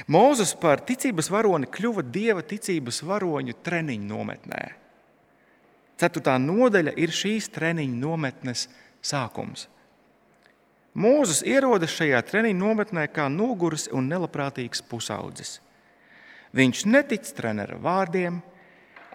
Mozus 0.07 0.53
par 0.59 0.83
ticības 0.87 1.31
varoni 1.33 1.69
kļuva 1.71 2.05
dieva 2.07 2.45
ticības 2.47 3.03
varoņu 3.07 3.57
treniņu 3.65 4.07
nometnē. 4.07 4.63
Ceturtā 6.01 6.37
nodaļa 6.41 6.95
ir 6.97 7.13
šīs 7.13 7.51
treniņu 7.53 7.99
nometnes 8.01 8.69
sākums. 9.05 9.67
Mūzis 11.01 11.43
ierodas 11.47 11.93
šajā 11.95 12.23
treniņu 12.27 12.59
nometnē 12.59 13.07
kā 13.15 13.29
noguris 13.31 13.87
un 13.95 14.09
nelabprātīgs 14.11 14.83
pusaudzis. 14.91 15.59
Viņš 16.57 16.87
netic 16.91 17.29
treneru 17.37 17.79
vārdiem 17.83 18.41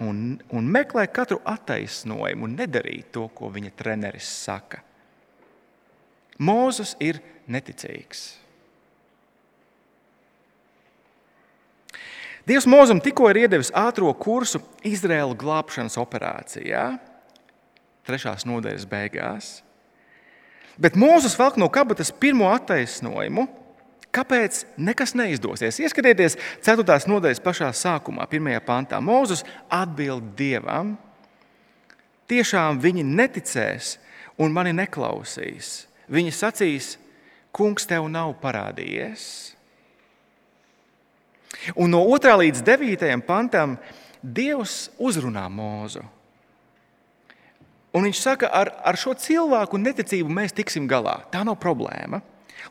un, 0.04 0.22
un 0.56 0.70
meklē 0.72 1.08
katru 1.12 1.42
attaisnojumu, 1.44 2.48
nedarīt 2.54 3.12
to, 3.16 3.28
ko 3.36 3.52
viņa 3.52 3.74
treneris 3.76 4.30
saka. 4.46 4.80
Mūzis 6.40 6.96
ir 7.04 7.20
neticīgs. 7.48 8.45
Dievs 12.46 12.68
Mozum 12.70 13.00
tikko 13.02 13.32
ir 13.32 13.46
iedevis 13.46 13.72
ātrā 13.74 14.12
kursu 14.22 14.60
Izraēla 14.86 15.34
glābšanas 15.40 15.98
operācijā, 15.98 16.84
trešās 18.06 18.46
nodaļas 18.46 18.86
beigās. 18.90 19.48
Bet 20.78 20.98
Mozus 21.00 21.38
velk 21.40 21.58
no 21.58 21.70
kabatas 21.74 22.12
pirmo 22.12 22.52
attaisnojumu, 22.52 23.48
kāpēc 24.14 24.62
nekas 24.78 25.16
neizdosies. 25.18 25.80
Ieskatieties, 25.82 26.38
4. 26.62 26.86
nodaļas 27.10 27.42
pašā 27.44 27.72
sākumā, 27.74 28.28
1. 28.30 28.60
pantā. 28.68 29.00
Mozus 29.02 29.42
atbild 29.72 30.36
Dievam, 30.38 30.94
tiešām 32.30 32.78
viņi 32.84 33.08
neticēs 33.08 33.96
un 34.38 34.54
mani 34.54 34.76
neklausīs. 34.76 35.88
Viņi 36.12 36.36
sacīs, 36.36 36.94
Kungs 37.56 37.88
tev 37.88 38.10
nav 38.12 38.34
parādījies. 38.42 39.55
Un 41.76 41.94
no 41.94 42.04
2. 42.08 42.36
līdz 42.42 42.64
9. 42.66 43.08
pantam 43.28 43.78
Dievs 44.22 44.90
uzrunā 44.98 45.46
mūzu. 45.52 46.04
Un 47.96 48.04
viņš 48.04 48.20
saka, 48.20 48.50
ar, 48.52 48.74
ar 48.84 48.98
šo 49.00 49.14
cilvēku 49.16 49.80
neticību 49.80 50.32
mēs 50.32 50.56
tiksim 50.56 50.88
galā. 50.90 51.22
Tā 51.32 51.46
nav 51.48 51.56
problēma. 51.62 52.20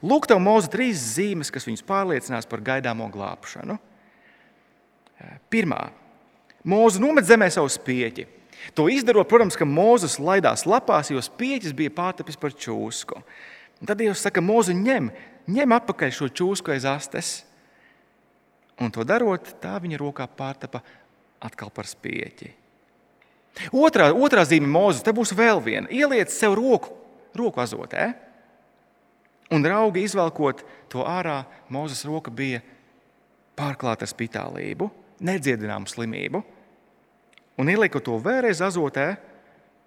Lūk, 0.04 0.26
tev 0.28 0.40
mūzu 0.42 0.68
trīs 0.72 1.00
zīmes, 1.14 1.52
kas 1.54 1.64
viņus 1.68 1.84
pārliecinās 1.86 2.48
par 2.50 2.60
gaidāmo 2.64 3.06
glābšanu. 3.12 3.78
Pirmā, 5.52 5.86
mūzu 6.66 7.00
nomet 7.00 7.24
zemē 7.28 7.48
savu 7.54 7.70
spieķi. 7.72 8.26
To 8.76 8.86
izdarot, 8.88 9.28
protams, 9.28 9.56
ka 9.56 9.66
Mozus 9.68 10.18
laidās 10.20 10.64
lapās, 10.68 11.10
jo 11.12 11.20
spieķis 11.22 11.74
bija 11.76 11.92
pārtapis 11.94 12.38
par 12.40 12.52
čūsku. 12.52 13.20
Un 13.80 13.88
tad 13.88 14.00
Dievs 14.00 14.22
saka, 14.24 14.44
Mozu, 14.44 14.76
ņem, 14.76 15.10
ņem 15.50 15.74
atpakaļ 15.78 16.14
šo 16.16 16.30
čūsku 16.32 16.72
aiz 16.74 16.86
astes. 16.88 17.32
Un 18.82 18.90
to 18.90 19.04
darot, 19.06 19.46
tā 19.62 19.76
viņa 19.82 19.98
rokā 20.00 20.26
pārtapa 20.26 20.80
atkal 21.44 21.70
par 21.74 21.86
spieķi. 21.86 22.50
Otrā, 23.74 24.08
otrā 24.10 24.42
zīme 24.48 24.66
Mozus, 24.66 25.04
te 25.06 25.12
būs 25.14 25.30
vēl 25.36 25.60
viena. 25.62 25.90
Ieliec 25.92 26.32
sev 26.34 26.56
roku, 26.58 26.90
roku 27.38 27.62
azotē. 27.62 28.10
Un 29.54 29.62
draugi 29.62 30.02
izvelkot 30.02 30.64
to 30.90 31.04
ārā, 31.06 31.44
Mozus 31.70 32.02
roka 32.08 32.32
bija 32.34 32.62
pārklāta 33.54 34.06
ar 34.06 34.10
spitālību, 34.10 34.88
nedziedināmu 35.22 35.90
slimību. 35.90 36.42
Un 37.60 37.70
ieliekot 37.70 38.02
to 38.02 38.18
vēlreiz 38.18 38.64
azotē, 38.64 39.12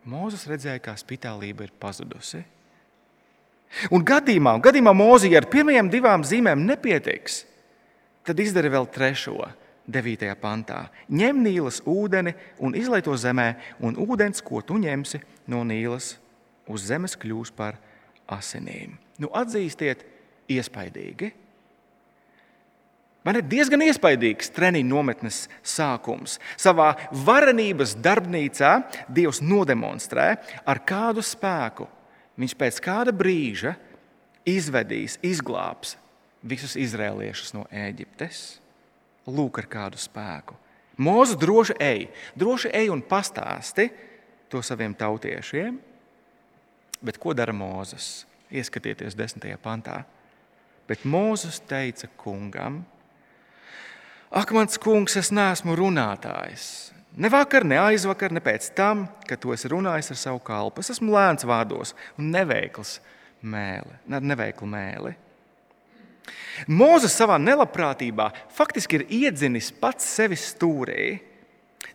Mozus 0.08 0.46
redzēja, 0.48 0.80
kā 0.80 0.94
spitālība 0.96 1.66
ir 1.68 1.74
pazudusi. 1.76 2.40
Un 3.92 4.06
gadījumā, 4.08 4.54
gadījumā 4.64 4.94
Mozija 4.96 5.42
ar 5.42 5.50
pirmajām 5.52 5.90
divām 5.92 6.24
zīmēm 6.24 6.64
nepietiks, 6.70 7.42
tad 8.28 8.44
izdara 8.44 8.72
vēl 8.74 8.88
trešo, 8.92 9.40
9. 9.88 10.28
pantā. 10.42 10.82
Ņem 11.08 11.40
nīlas 11.46 11.80
ūdeni 11.88 12.34
un 12.60 12.76
izlai 12.76 13.00
to 13.06 13.16
zemē, 13.16 13.54
un 13.80 13.96
ūdens, 13.96 14.44
ko 14.44 14.60
tu 14.60 14.76
ņemsi 14.82 15.22
no 15.48 15.64
nīlas, 15.64 16.18
uz 16.68 16.88
zemes 16.90 17.16
kļūs 17.16 17.54
par 17.56 17.80
asinīm. 18.28 18.98
Nu, 19.18 19.32
atzīstiet, 19.32 20.04
iespaidīgi! 20.52 21.32
Man 23.28 23.40
ir 23.40 23.48
diezgan 23.48 23.82
iespaidīgs 23.84 24.52
treniņu 24.56 24.88
nometnes 24.88 25.40
sākums. 25.60 26.38
Savā 26.56 26.94
varenības 27.12 27.98
darbnīcā 28.00 28.78
Dievs 29.12 29.42
nodemonstrē, 29.44 30.30
ar 30.64 30.80
kādu 30.88 31.24
spēku 31.26 31.90
viņš 32.40 32.56
pēc 32.56 32.80
kāda 32.84 33.12
brīža 33.16 33.74
izvedīs, 34.48 35.18
izglābs 35.28 35.98
visus 36.44 36.78
izrēliešus 36.80 37.54
no 37.58 37.66
Ēģiptes. 37.72 38.60
Lūk, 39.28 39.60
ar 39.62 39.68
kādu 39.70 40.00
spēku. 40.00 40.56
Mūzu 40.98 41.38
droši 41.38 41.76
ej, 41.84 42.08
droši 42.38 42.72
ej 42.74 42.90
un 42.90 43.04
pastāsti 43.06 43.90
to 44.50 44.64
saviem 44.66 44.96
tautiešiem. 44.98 45.78
Bet 47.04 47.20
ko 47.22 47.36
dara 47.38 47.54
Mūzes? 47.54 48.26
Ieskatieties 48.50 49.18
desmitajā 49.18 49.60
pantā. 49.62 50.02
Bet 50.88 51.04
Mūzes 51.06 51.60
teica 51.68 52.08
kungam, 52.18 52.86
Ak, 54.28 54.52
mans 54.52 54.76
kungs, 54.76 55.16
es 55.16 55.30
neesmu 55.32 55.78
runātājs. 55.80 56.92
Ne 57.18 57.30
vakar, 57.32 57.64
ne 57.64 57.78
aizvakar, 57.80 58.34
ne 58.36 58.42
pēc 58.44 58.74
tam, 58.76 59.06
kad 59.28 59.40
to 59.40 59.54
esmu 59.56 59.78
runājis 59.78 60.12
ar 60.12 60.20
savu 60.20 60.42
kalpu. 60.44 60.84
Es 60.84 60.92
esmu 60.98 61.14
lēns 61.16 61.48
vārdos 61.48 61.96
un 62.20 62.28
neveikls 62.34 62.98
mēli, 63.40 63.96
neveiklu 64.12 64.68
mēli. 64.68 65.14
Mūzes 66.68 67.16
savā 67.16 67.38
nelabprātībā 67.42 68.30
faktiski 68.54 69.00
ir 69.00 69.06
iedzinis 69.22 69.72
pats 69.72 70.08
sevi 70.18 70.38
stūrī. 70.40 71.18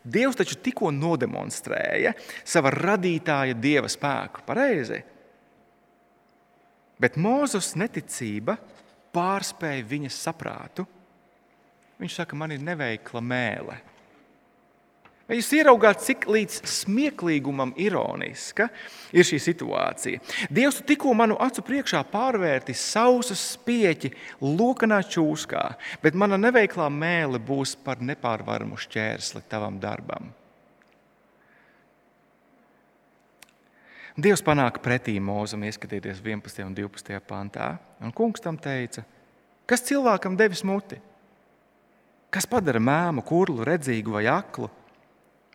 Dievs 0.02 0.38
taču 0.38 0.56
tikko 0.58 0.90
nodemonstrēja 0.94 2.14
sava 2.44 2.72
radītāja 2.74 3.54
dieva 3.58 3.90
spēku. 3.90 4.42
Pareizi. 4.46 5.02
Bet 7.02 7.18
Mūzes 7.18 7.74
neticība 7.78 8.56
pārspēja 9.14 9.86
viņa 9.90 10.10
saprātu. 10.14 10.86
Viņš 12.02 12.18
saka, 12.18 12.38
man 12.38 12.54
ir 12.54 12.62
neveikla 12.64 13.22
mēlē. 13.22 13.78
Vai 15.32 15.38
jūs 15.38 15.46
ieraugāt, 15.56 16.02
cik 16.04 16.26
līdz 16.28 16.58
smieklīgumam 16.68 17.70
ironiska 17.80 18.66
ir 19.16 19.24
šī 19.24 19.38
situācija? 19.40 20.20
Dievs 20.52 20.82
tikko 20.84 21.14
manu 21.16 21.38
acu 21.40 21.62
priekšā 21.64 22.02
pārvērtis 22.10 22.82
sausu 22.92 23.32
spieķi 23.40 24.10
lokanā 24.44 24.98
čūskā, 25.08 25.62
bet 26.04 26.18
mana 26.20 26.36
neveiklā 26.36 26.90
mēlē 26.92 27.40
būs 27.48 27.72
par 27.80 28.04
nepārvaramu 28.04 28.76
šķērsli 28.76 29.40
tavam 29.48 29.78
darbam. 29.80 30.28
Dievs 34.12 34.44
panāk 34.44 34.82
pretī 34.84 35.16
mūzam, 35.16 35.64
ieskatieties 35.64 36.20
11. 36.20 36.60
un 36.66 36.76
12. 36.76 37.22
pantā. 37.24 37.70
Un 38.04 38.12
kungs 38.12 38.44
tam 38.44 38.60
teica, 38.60 39.06
kas 39.64 39.88
cilvēkam 39.88 40.36
devis 40.36 40.60
muti? 40.60 41.00
Kas 42.28 42.44
padara 42.44 42.84
mēmu, 42.84 43.24
kurlu, 43.24 43.64
redzīgu 43.64 44.18
vai 44.20 44.26
aklu? 44.28 44.68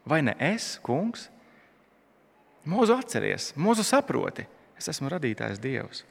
Vai 0.07 0.21
ne 0.23 0.35
es, 0.39 0.77
kungs? 0.83 1.27
Mūzu 2.67 2.95
atceries, 2.97 3.51
mūzu 3.59 3.83
saproti, 3.87 4.43
es 4.79 4.87
esmu 4.91 5.11
radītājs 5.11 5.59
Dievs. 5.63 6.03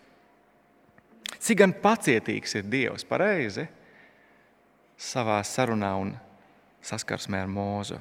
Cik 1.42 1.61
gan 1.61 1.74
pacietīgs 1.82 2.56
ir 2.59 2.68
Dievs 2.70 3.04
pareizi 3.09 3.66
savā 4.96 5.38
sarunā 5.44 5.92
un 6.00 6.12
saskarsmē 6.85 7.42
ar 7.44 7.50
mūzu. 7.50 7.98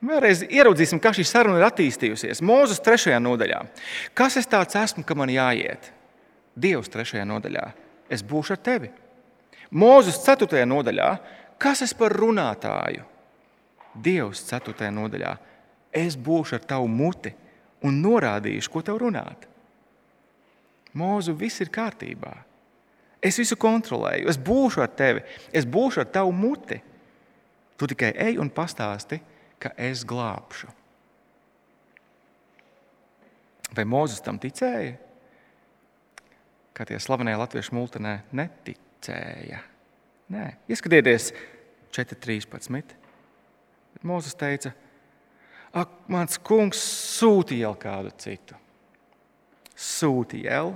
Vēlreiz 0.00 0.46
ieraudzīsim, 0.48 1.00
kā 1.00 1.12
šī 1.12 1.26
saruna 1.28 1.60
ir 1.60 1.66
attīstījusies. 1.66 2.40
Mūzes 2.44 2.80
trešajā 2.84 3.18
nodaļā. 3.20 3.60
Kas 4.16 4.38
es 4.40 4.48
tāds 4.48 4.76
esmu, 4.80 5.04
ka 5.04 5.16
man 5.16 5.32
jāiet? 5.32 5.90
Dievs 6.56 6.88
trešajā 6.92 7.26
nodaļā. 7.28 7.66
Es 8.08 8.24
būšu 8.24 8.56
ar 8.56 8.62
tevi. 8.64 8.88
Mūzes 9.70 10.22
4. 10.24 10.64
nodaļā, 10.66 11.10
kas 11.60 11.84
es 11.84 11.92
par 11.94 12.16
runātāju? 12.16 13.04
Dievs 13.94 14.42
4. 14.48 14.90
nodaļā, 14.94 15.34
es 15.92 16.16
būšu 16.16 16.58
ar 16.58 16.66
tavu 16.74 16.88
muti 16.90 17.32
un 17.86 17.98
norādīšu, 18.02 18.70
ko 18.70 18.82
tev 18.86 19.00
runāt. 19.02 19.46
Mūzu 20.94 21.34
viss 21.38 21.62
ir 21.62 21.70
kārtībā. 21.72 22.32
Es 23.22 23.38
visu 23.38 23.56
kontrolēju, 23.60 24.28
es 24.30 24.38
būšu 24.40 24.82
ar 24.82 24.92
tevi, 24.96 25.24
es 25.52 25.66
būšu 25.68 26.04
ar 26.04 26.10
tavu 26.10 26.32
muti. 26.32 26.80
Tu 27.76 27.88
tikai 27.90 28.12
ej 28.28 28.38
un 28.40 28.50
pastāsti, 28.52 29.20
ka 29.60 29.72
es 29.76 30.04
glābšu. 30.08 30.68
Vai 33.76 33.86
Mozus 33.86 34.22
tam 34.24 34.40
ticēja? 34.40 34.96
Kā 36.74 36.86
tie 36.88 36.98
slavenie 36.98 37.36
latviešu 37.38 37.76
multinē 37.76 38.16
netic 38.34 38.80
ticēja. 39.00 39.62
Nē, 40.30 40.46
ieskatieties, 40.70 41.32
4.13. 41.96 42.99
Mozus 44.06 44.36
teica, 44.38 44.72
ak, 45.76 45.90
mans 46.10 46.38
kungs 46.42 46.80
sūtīja 47.18 47.68
vēl 47.68 47.80
kādu 47.80 48.12
citu. 48.20 48.56
Sūtīja 49.76 50.60
vēl. 50.60 50.72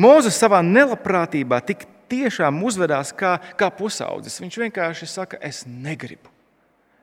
Mozus 0.00 0.38
savā 0.40 0.62
nelabprātībā 0.64 1.60
tik 1.66 1.84
tiešām 2.10 2.62
uzvedās 2.66 3.12
kā, 3.16 3.36
kā 3.58 3.70
pusaudzis. 3.74 4.38
Viņš 4.42 4.60
vienkārši 4.64 5.08
saka, 5.10 5.40
es 5.42 5.64
negribu. 5.66 6.30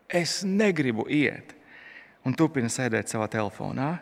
Es 0.08 0.42
negribu 0.46 1.06
iet. 1.12 1.56
Un 2.24 2.36
turpina 2.38 2.72
sēdēt 2.72 3.12
savā 3.12 3.28
telefonā. 3.32 3.98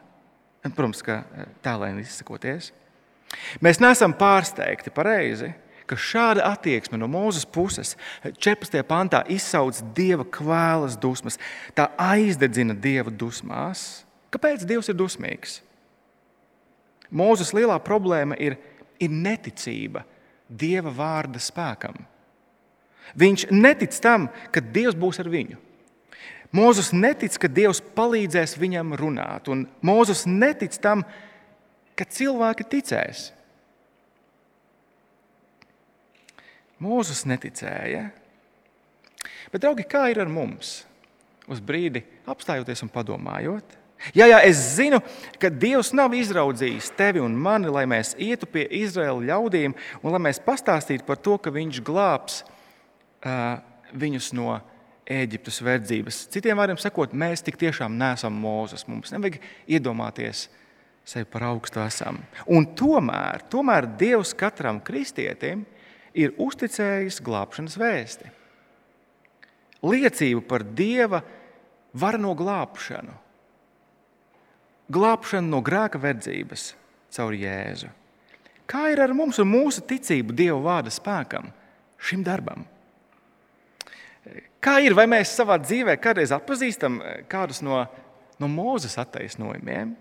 Protams, 0.62 1.02
ka 1.06 1.24
tālēni 1.66 2.06
izsakoties. 2.06 2.70
Mēs 3.64 3.80
neesam 3.82 4.14
pārsteigti 4.18 4.94
pareizi 4.94 5.50
ka 5.92 5.98
šāda 6.00 6.46
attieksme 6.48 6.96
no 6.96 7.10
Mūzes 7.12 7.44
puses 7.44 7.98
14. 8.24 8.80
pantā 8.88 9.26
izsauc 9.28 9.82
dieva 9.98 10.24
kvēlas 10.24 10.96
dusmas, 10.96 11.36
tā 11.76 11.90
aizdedzina 12.00 12.72
dieva 12.72 13.12
dusmās. 13.12 14.06
Kāpēc 14.32 14.64
Dievs 14.64 14.88
ir 14.88 14.96
dusmīgs? 14.96 15.58
Mūzes 17.12 17.52
lielā 17.52 17.76
problēma 17.84 18.38
ir, 18.40 18.56
ir 19.04 19.12
neticība 19.12 20.06
dieva 20.48 20.94
vārda 20.96 21.42
spēkam. 21.44 21.98
Viņš 23.20 23.50
netic 23.52 23.98
tam, 24.00 24.30
ka 24.56 24.64
Dievs 24.64 24.96
būs 24.96 25.20
ar 25.20 25.28
viņu. 25.28 25.60
Mūzes 26.56 26.94
netic, 26.96 27.36
ka 27.36 27.52
Dievs 27.52 27.84
palīdzēs 27.96 28.56
viņam 28.60 28.96
runāt, 29.00 29.52
un 29.52 29.66
Mūzes 29.84 30.24
netic 30.28 30.80
tam, 30.80 31.04
ka 32.00 32.08
cilvēki 32.08 32.68
ticēs. 32.72 33.32
Mūzes 36.82 37.26
neticēja. 37.30 38.08
Bet, 39.52 39.62
draugi, 39.62 39.86
kā 39.86 40.08
ir 40.10 40.22
ar 40.24 40.32
mums? 40.32 40.82
Uz 41.52 41.62
brīdi 41.62 42.02
apstājoties 42.30 42.82
un 42.86 42.90
padomājot. 42.94 43.78
Jā, 44.18 44.26
jā, 44.26 44.40
es 44.50 44.58
zinu, 44.80 44.98
ka 45.38 45.52
Dievs 45.54 45.92
nav 45.94 46.16
izraudzījis 46.18 46.90
tevi 46.98 47.22
un 47.22 47.36
mani, 47.38 47.70
lai 47.70 47.84
mēs 47.90 48.16
ietu 48.18 48.48
pie 48.50 48.64
Izraēla 48.80 49.28
ļaudīm 49.30 49.76
un 50.02 50.16
lai 50.16 50.22
mēs 50.26 50.42
pastāstītu 50.42 51.06
par 51.06 51.20
to, 51.22 51.36
ka 51.38 51.54
Viņš 51.54 51.82
glābs 51.86 52.40
uh, 52.42 53.60
viņus 53.94 54.32
no 54.38 54.56
Eģiptes 55.06 55.60
verdzības. 55.66 56.24
Citiem 56.34 56.58
vārdiem 56.58 56.80
sakot, 56.82 57.14
mēs 57.14 57.46
tik 57.46 57.60
tiešām 57.62 57.94
neesam 58.00 58.34
Mūzes. 58.42 58.88
Mums 58.90 59.14
nevajag 59.14 59.38
iedomāties, 59.70 60.48
sevi 61.06 61.30
par 61.30 61.46
augstu 61.52 61.84
esam. 61.84 62.24
Un 62.50 62.66
tomēr, 62.78 63.46
tomēr 63.54 63.90
Dievs 64.02 64.34
katram 64.38 64.82
kristietim 64.82 65.62
ir 65.62 65.81
uzticējis 66.16 67.22
glābšanas 67.24 67.78
vēsti. 67.80 68.32
Liecību 69.82 70.44
par 70.46 70.64
Dieva 70.64 71.22
varano 71.98 72.36
glābšanu, 72.38 73.16
glābšanu 74.92 75.50
no 75.50 75.62
grēka 75.66 76.00
verdzības 76.02 76.72
caur 77.16 77.34
Jēzu. 77.36 77.90
Kā 78.70 78.86
ir 78.94 79.02
ar 79.04 79.16
mums 79.16 79.40
un 79.42 79.50
mūsu 79.52 79.84
ticību 79.88 80.36
Dieva 80.38 80.60
vārda 80.64 80.94
spēkam, 80.94 81.50
šim 82.00 82.22
darbam? 82.24 82.64
Kā 84.62 84.78
ir, 84.86 84.94
vai 84.94 85.08
mēs 85.10 85.34
savā 85.34 85.58
dzīvē 85.58 85.96
kādreiz 85.98 86.32
atpazīstam 86.36 87.00
kādus 87.32 87.64
no, 87.66 87.82
no 88.38 88.50
Mūzes 88.52 89.00
attaisnojumiem? 89.02 89.96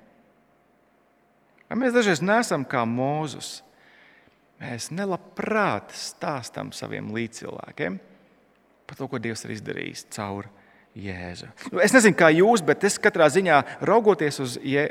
Vai 1.71 1.79
mēs 1.81 1.95
dažreiz 1.97 2.21
neesam 2.21 2.67
kā 2.69 2.85
Mūzus? 2.85 3.63
Mēs 4.61 4.91
nelabprāt 4.93 5.95
stāstām 5.97 6.75
saviem 6.77 7.09
līdzcilvēkiem 7.15 7.97
par 8.91 8.99
to, 8.99 9.07
ko 9.09 9.21
Dievs 9.23 9.47
ir 9.47 9.55
izdarījis 9.55 10.09
caur 10.13 10.49
Jēzu. 10.99 11.47
Nu, 11.71 11.79
es 11.81 11.95
nezinu, 11.95 12.17
kā 12.19 12.33
jūs, 12.35 12.65
bet 12.67 12.85
es 12.85 12.99
katrā 13.01 13.29
ziņā 13.31 13.61
raugoties 13.87 14.41
uz 14.43 14.57
Je 14.67 14.83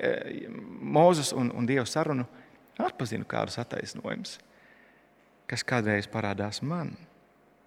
Mūzes 0.50 1.34
un, 1.36 1.52
un 1.52 1.68
Dieva 1.68 1.86
sarunu, 1.90 2.26
atpazinu 2.80 3.28
kādus 3.30 3.60
attaisnojumus, 3.60 4.38
kas 5.50 5.66
kādreiz 5.68 6.08
parādās 6.10 6.64
man. 6.64 6.96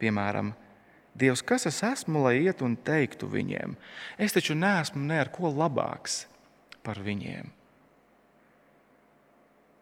Piemēram, 0.01 0.55
Dievs, 1.15 1.45
kas 1.45 1.69
es 1.69 1.83
esmu, 1.85 2.25
lai 2.25 2.39
iet 2.41 2.65
un 2.65 2.75
teiktu 2.81 3.29
viņiem? 3.29 3.77
Es 4.17 4.33
taču 4.33 4.57
neesmu 4.57 5.05
ne 5.05 5.21
ar 5.21 5.29
ko 5.35 5.53
labāks 5.53 6.23
par 6.83 7.03
viņiem. 7.05 7.53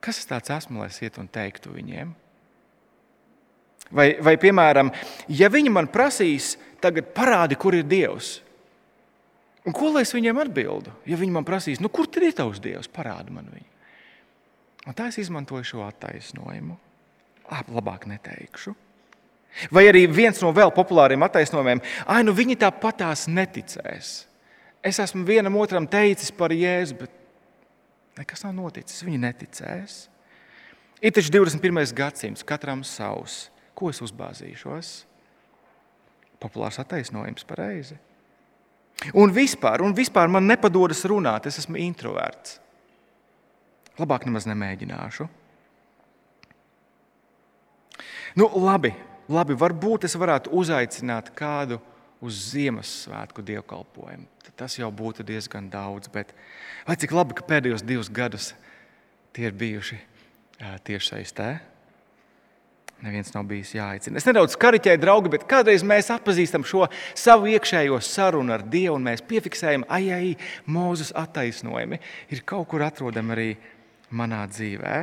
Kas 0.00 0.20
es 0.22 0.28
tāds 0.28 0.52
esmu, 0.52 0.80
lai 0.80 0.88
es 0.88 1.00
iet 1.04 1.18
un 1.20 1.28
teiktu 1.28 1.74
viņiem? 1.74 2.12
Vai, 3.90 4.12
vai 4.22 4.36
piemēram, 4.40 4.92
ja 5.34 5.48
viņi 5.50 5.72
man 5.74 5.88
prasīs, 5.90 6.54
tagad 6.80 7.10
parādi, 7.14 7.58
kur 7.58 7.74
ir 7.74 7.88
Dievs, 7.90 8.36
un 9.66 9.74
ko 9.76 9.90
lai 9.90 10.04
es 10.06 10.14
viņiem 10.14 10.38
atbildu? 10.44 10.92
Ja 11.10 11.18
viņi 11.18 11.34
man 11.34 11.46
prasīs, 11.46 11.82
nu, 11.82 11.90
kur 11.92 12.06
tad 12.06 12.24
ir 12.24 12.36
tavs 12.38 12.62
Dievs, 12.62 12.88
parādi 12.92 13.34
man 13.34 13.50
viņu. 13.50 13.66
Un 14.88 14.96
tā 14.96 15.10
es 15.10 15.18
izmantoju 15.20 15.66
šo 15.74 15.82
attaisnojumu. 15.84 16.78
Labāk 17.50 18.06
neteikšu. 18.08 18.72
Vai 19.74 19.84
arī 19.90 20.04
viens 20.06 20.38
no 20.40 20.52
vēl 20.54 20.70
populāriem 20.72 21.26
attaisnojumiem, 21.26 21.82
ah, 22.06 22.22
nu 22.22 22.32
viņi 22.36 22.56
tāpatās 22.62 23.26
neticēs. 23.28 24.12
Es 24.86 25.00
esmu 25.02 25.26
vienam 25.26 25.58
otram 25.60 25.88
teicis 25.90 26.30
par 26.32 26.54
Jēzu, 26.54 26.96
bet 27.02 27.19
nekas 28.20 28.44
nav 28.46 28.54
noticis. 28.56 29.02
Viņi 29.06 29.20
neticēs. 29.24 30.00
Ir 31.00 31.14
taču 31.16 31.32
21. 31.32 31.94
gadsimts, 31.96 32.44
katram 32.46 32.84
savs. 32.84 33.48
Ko 33.74 33.88
es 33.88 34.02
uzbāzīšos? 34.04 34.92
Populārs 36.40 36.80
attaisnojums 36.82 37.46
pareizi. 37.48 37.96
Un 39.16 39.32
vispār, 39.32 39.80
un 39.80 39.94
vispār 39.96 40.28
man 40.28 40.44
nepadodas 40.48 41.00
runāt, 41.08 41.48
es 41.48 41.56
esmu 41.62 41.78
introverts. 41.80 42.58
Labāk 44.00 44.26
nemaz 44.28 44.46
nemēģināšu. 44.48 45.26
Nu, 48.38 48.46
labi, 48.60 48.92
labi, 49.32 49.56
varbūt 49.58 50.04
es 50.08 50.14
varētu 50.20 50.52
uzaicināt 50.56 51.32
kādu 51.36 51.80
uz 52.20 52.36
Ziemassvētku 52.52 53.42
dievkalpojumu. 53.44 54.28
Tas 54.56 54.76
jau 54.76 54.90
būtu 54.92 55.24
diezgan 55.24 55.70
daudz, 55.72 56.10
bet 56.12 56.34
vai 56.84 56.96
cik 57.00 57.14
labi, 57.16 57.36
ka 57.36 57.46
pēdējos 57.48 57.84
divus 57.86 58.10
gadus 58.12 58.52
tie 59.32 59.48
ir 59.48 59.56
bijuši 59.56 59.96
tiešsaistē. 60.84 61.50
Neviens 63.00 63.32
nav 63.32 63.46
bijis 63.48 63.72
jāaicina. 63.72 64.20
Es 64.20 64.26
nedaudz 64.28 64.58
kariķēju, 64.60 65.00
draugi, 65.00 65.30
bet 65.32 65.46
kādreiz 65.48 65.80
mēs 65.86 66.10
atpazīstam 66.12 66.66
šo 66.68 66.84
savu 67.16 67.48
iekšējo 67.48 67.96
sarunu 68.04 68.52
ar 68.52 68.64
Dievu 68.68 68.98
un 68.98 69.06
mēs 69.08 69.24
piefiksējam, 69.24 69.86
ai, 69.88 70.02
ai, 70.12 70.34
Mūzes 70.68 71.14
attaisnojumi 71.16 71.96
ir 72.28 72.42
kaut 72.44 72.68
kur 72.68 72.84
atrodami 72.84 73.32
arī 73.32 73.48
manā 74.12 74.42
dzīvē. 74.50 74.98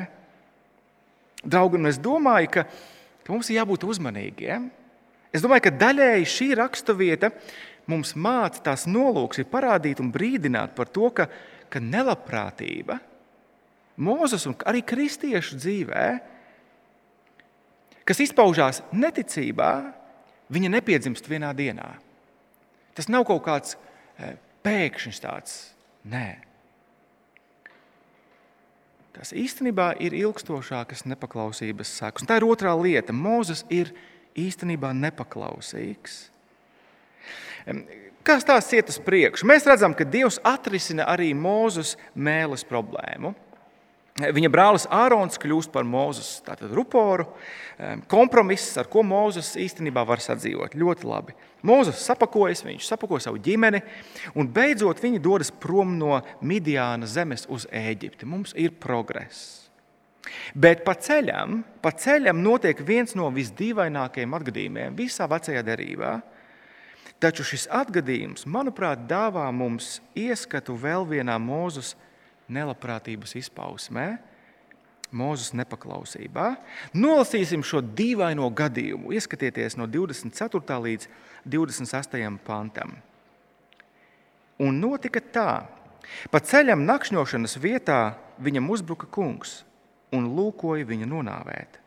Draugi, 1.42 1.82
un 1.82 1.90
es 1.90 1.98
domāju, 1.98 2.52
ka, 2.54 2.68
ka 3.26 3.34
mums 3.34 3.50
ir 3.50 3.64
jābūt 3.64 3.88
uzmanīgiem. 3.90 4.70
Es 5.36 5.44
domāju, 5.44 5.68
ka 5.68 5.76
daļēji 5.84 6.32
šī 6.32 6.48
raksturvieta 6.60 7.32
mums 7.92 8.16
māca 8.16 8.64
tās 8.70 8.88
nolūks 8.88 9.44
ir 9.44 9.52
parādīt 9.52 10.02
un 10.04 10.12
brīdināt 10.14 10.76
par 10.76 10.90
to, 10.92 11.12
ka, 11.16 11.28
ka 11.72 11.84
nelabprātība 11.84 13.00
Mūzes 13.98 14.46
un 14.46 14.54
arī 14.70 14.84
kristiešu 14.86 15.58
dzīvē, 15.58 16.04
kas 18.06 18.20
izpaužās 18.22 18.84
neticībā, 18.94 19.72
viņa 20.54 20.70
nepiedzimst 20.76 21.26
vienā 21.30 21.50
dienā. 21.58 21.96
Tas 22.94 23.10
nav 23.10 23.26
kaut 23.26 23.42
kāds 23.48 23.74
eh, 23.74 24.38
pēkšņs 24.66 25.24
tāds, 25.24 25.56
nē. 26.06 26.28
Tas 29.18 29.34
īstenībā 29.34 29.96
ir 30.06 30.14
ilgstošākas 30.14 31.08
nepaklausības 31.10 31.96
sekas. 31.98 32.28
Tā 32.30 32.38
ir 32.38 32.46
otrā 32.46 32.76
lieta. 32.78 33.16
Mozus 33.18 33.64
ir 33.74 33.90
īstenībā 34.38 34.94
nepaklausīgs. 34.96 36.20
Kā 38.28 38.38
tās 38.44 38.70
iet 38.76 38.92
uz 38.92 39.00
priekšu? 39.04 39.48
Mēs 39.48 39.68
redzam, 39.68 39.96
ka 39.96 40.08
Dievs 40.08 40.40
atrisina 40.46 41.08
arī 41.08 41.34
Mūzus 41.36 41.96
mēlis 42.16 42.66
problēmu. 42.68 43.34
Viņa 44.18 44.50
brālis 44.50 44.88
Ārons 44.90 45.38
kļūst 45.38 45.70
par 45.70 45.86
Mūzes 45.86 46.42
ruporu. 46.74 47.28
Kompromiss, 48.10 48.72
ar 48.82 48.90
ko 48.90 49.04
Mūzes 49.06 49.52
īstenībā 49.62 50.02
var 50.08 50.24
sadzīvot. 50.24 50.74
Ļoti 50.74 51.06
labi. 51.06 51.36
Mūzes 51.68 52.02
sapakojas, 52.02 52.64
viņš 52.66 52.88
sapakoja 52.88 53.28
savu 53.28 53.38
ģimeni, 53.44 53.84
un 54.34 54.50
beidzot 54.50 55.04
viņi 55.04 55.22
dodas 55.22 55.54
prom 55.54 55.96
no 56.00 56.18
Midiāna 56.42 57.06
zemes 57.06 57.46
uz 57.50 57.68
Eģipti. 57.70 58.26
Mums 58.26 58.58
ir 58.58 58.74
progress. 58.82 59.67
Bet 60.56 60.84
pa 60.86 60.96
ceļam, 61.00 61.62
pa 61.82 61.92
ceļam 61.96 62.42
notiek 62.44 62.80
viens 62.86 63.16
no 63.18 63.30
visdīvainākajiem 63.34 64.36
atgadījumiem 64.38 64.98
visā 64.98 65.28
vecajā 65.30 65.64
derībā. 65.66 66.18
Taču 67.18 67.46
šis 67.48 67.66
atgadījums, 67.74 68.46
manuprāt, 68.46 69.08
dāvā 69.10 69.48
mums 69.50 69.98
ieskatu 70.18 70.76
vēl 70.78 71.08
vienā 71.10 71.40
mūzes 71.42 71.96
nelabprātības 72.54 73.34
izpausmē, 73.42 74.10
Mūzes 75.08 75.54
nepaklausībā. 75.56 76.50
Nolasīsim 77.00 77.62
šo 77.64 77.80
dīvaino 77.80 78.50
gadījumu. 78.52 79.14
Ieskatieties 79.16 79.78
no 79.80 79.88
24. 79.88 80.80
līdz 80.84 81.08
28. 81.48 82.34
pantam. 82.44 82.98
Un 84.60 84.82
notika 84.82 85.22
tā, 85.22 85.52
pa 86.34 86.42
ceļam 86.44 86.84
nakšņošanas 86.84 87.56
vietā 87.64 88.02
viņam 88.44 88.68
uzbruka 88.74 89.08
kungs 89.08 89.62
un 90.16 90.30
lūkoja 90.38 90.88
viņu 90.88 91.10
nonāvēt. 91.10 91.80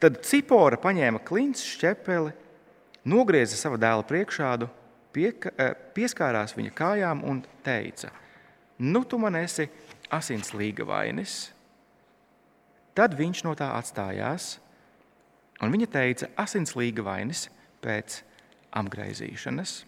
Tad 0.00 0.20
Cipora 0.24 0.78
paņēma 0.80 1.20
klints 1.24 1.64
šķepeli, 1.64 2.32
nogrieza 3.08 3.58
savu 3.58 3.78
dēlu 3.80 4.04
priekšādu, 4.08 4.68
eh, 5.56 5.74
pieskārās 5.96 6.56
viņa 6.56 6.72
kājām 6.76 7.24
un 7.24 7.42
teica: 7.64 8.10
nu 8.78 9.04
tu 9.04 9.18
man 9.18 9.36
esi 9.36 9.68
asins 10.10 10.52
līga 10.52 10.84
vainis. 10.84 11.52
Tad 12.96 13.14
viņš 13.16 13.44
no 13.44 13.52
tā 13.54 13.72
atstājās, 13.76 14.56
un 15.60 15.72
viņa 15.72 15.88
teica, 15.92 16.28
asins 16.36 16.72
līga 16.76 17.04
vainis 17.04 17.48
pēc 17.84 18.22
apgaizīšanas. 18.72 19.84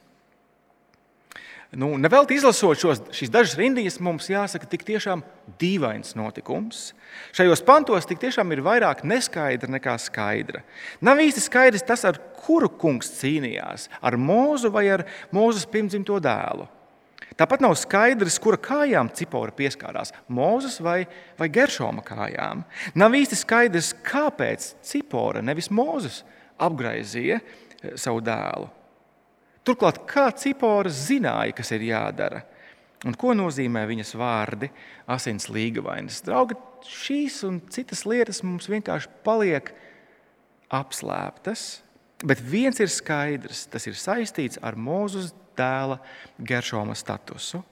Nu, 1.76 1.90
Nevelti 2.00 2.38
izlasot 2.38 2.80
šos, 2.80 3.00
šīs 3.12 3.28
dažas 3.28 3.58
rindiņas, 3.60 3.98
mums 4.00 4.30
jāsaka, 4.32 4.64
tik 4.70 4.86
tiešām 4.88 5.20
dīvains 5.60 6.14
notikums. 6.16 6.94
Šajos 7.36 7.60
pantos 7.66 8.08
tik 8.08 8.22
tiešām 8.22 8.54
ir 8.54 8.62
vairāk 8.64 9.02
neskaidra 9.04 9.68
nekā 9.74 9.98
skaidra. 10.00 10.62
Nav 11.04 11.20
īsti 11.20 11.44
skaidrs 11.44 11.84
tas, 11.84 12.06
ar 12.08 12.16
kuru 12.40 12.70
kungs 12.72 13.12
cīnījās, 13.18 13.90
ar 14.00 14.16
mūzu 14.16 14.72
vai 14.72 14.86
ar 14.94 15.04
mūzes 15.34 15.68
pirmdzimto 15.68 16.16
dēlu. 16.24 16.70
Tāpat 17.38 17.60
nav 17.60 17.76
skaidrs, 17.76 18.40
kura 18.40 18.56
kājām 18.56 19.12
cipora 19.14 19.52
pieskārās- 19.52 20.14
Mozus 20.38 20.80
vai, 20.80 21.04
vai 21.38 21.50
Geršoma 21.52 22.00
kājām. 22.02 22.64
Nav 22.94 23.12
īsti 23.12 23.36
skaidrs, 23.36 23.92
kāpēc 24.02 24.72
cipora, 24.82 25.44
nevis 25.44 25.68
Mozus, 25.68 26.24
apgraizīja 26.58 27.42
eh, 27.42 27.92
savu 27.94 28.24
dēlu. 28.24 28.70
Turklāt, 29.66 30.00
kā 30.08 30.28
cipora 30.36 30.90
zināja, 30.92 31.54
kas 31.56 31.72
ir 31.76 31.88
jādara, 31.90 32.42
un 33.06 33.14
ko 33.18 33.34
nozīmē 33.36 33.84
viņas 33.88 34.14
vārdi- 34.18 34.70
asins 35.16 35.48
līgavainas. 35.48 36.22
Draugi, 36.24 36.56
šīs 36.82 37.42
un 37.44 37.60
citas 37.68 38.04
lietas 38.04 38.42
mums 38.42 38.68
vienkārši 38.68 39.08
paliek 39.24 39.72
apslēptas, 40.70 41.80
bet 42.24 42.40
viens 42.40 42.80
ir 42.80 42.88
skaidrs- 42.88 43.66
tas 43.72 43.86
ir 43.86 43.92
saistīts 43.92 44.58
ar 44.62 44.74
Mozus 44.74 45.32
dēla 45.56 45.98
Geršoma 46.40 46.94
statusu. 46.94 47.62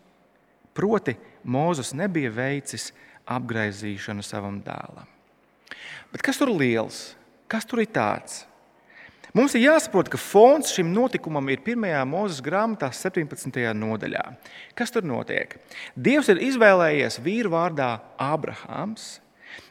Proti, 0.75 1.16
Mozus 1.44 1.92
nebija 1.92 2.31
veicis 2.31 2.92
apgaizīšanu 3.27 4.22
savam 4.22 4.62
dēlam. 4.62 5.07
Bet 6.12 6.22
kas 6.22 6.38
tur 6.38 6.49
ir 6.49 6.59
liels? 6.61 7.14
Kas 7.49 7.64
tur 7.64 7.81
ir 7.81 7.87
tāds? 7.87 8.44
Mums 9.37 9.53
ir 9.53 9.66
jāsaprot, 9.66 10.09
ka 10.09 10.16
fons 10.16 10.70
šim 10.72 10.94
notikumam 10.96 11.51
ir 11.53 11.61
1. 11.61 11.83
mūzes 12.09 12.38
grāmatā, 12.40 12.88
17. 12.94 13.59
nodaļā. 13.77 14.22
Kas 14.79 14.94
tur 14.94 15.05
notiek? 15.05 15.59
Dievs 15.92 16.31
ir 16.33 16.40
izvēlējies 16.46 17.18
vīru 17.20 17.51
vārdā 17.53 17.90
Ābrahāms. 18.16 19.18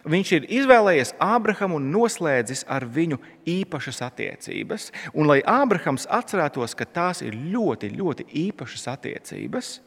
Viņš 0.05 0.33
ir 0.37 0.45
izvēlējies 0.59 1.15
Ābrahāmu 1.17 1.79
un 1.79 1.87
noslēdzis 1.95 2.61
ar 2.69 2.85
viņu 2.85 3.17
īpašas 3.55 4.03
attiecības. 4.05 4.91
Un, 5.15 5.31
lai 5.31 5.39
Ābrahams 5.41 6.05
atcerētos, 6.13 6.77
ka 6.77 6.85
tās 6.85 7.23
ir 7.25 7.33
ļoti, 7.33 7.89
ļoti 7.97 8.27
īpašas 8.45 8.85
attiecības, 8.93 9.79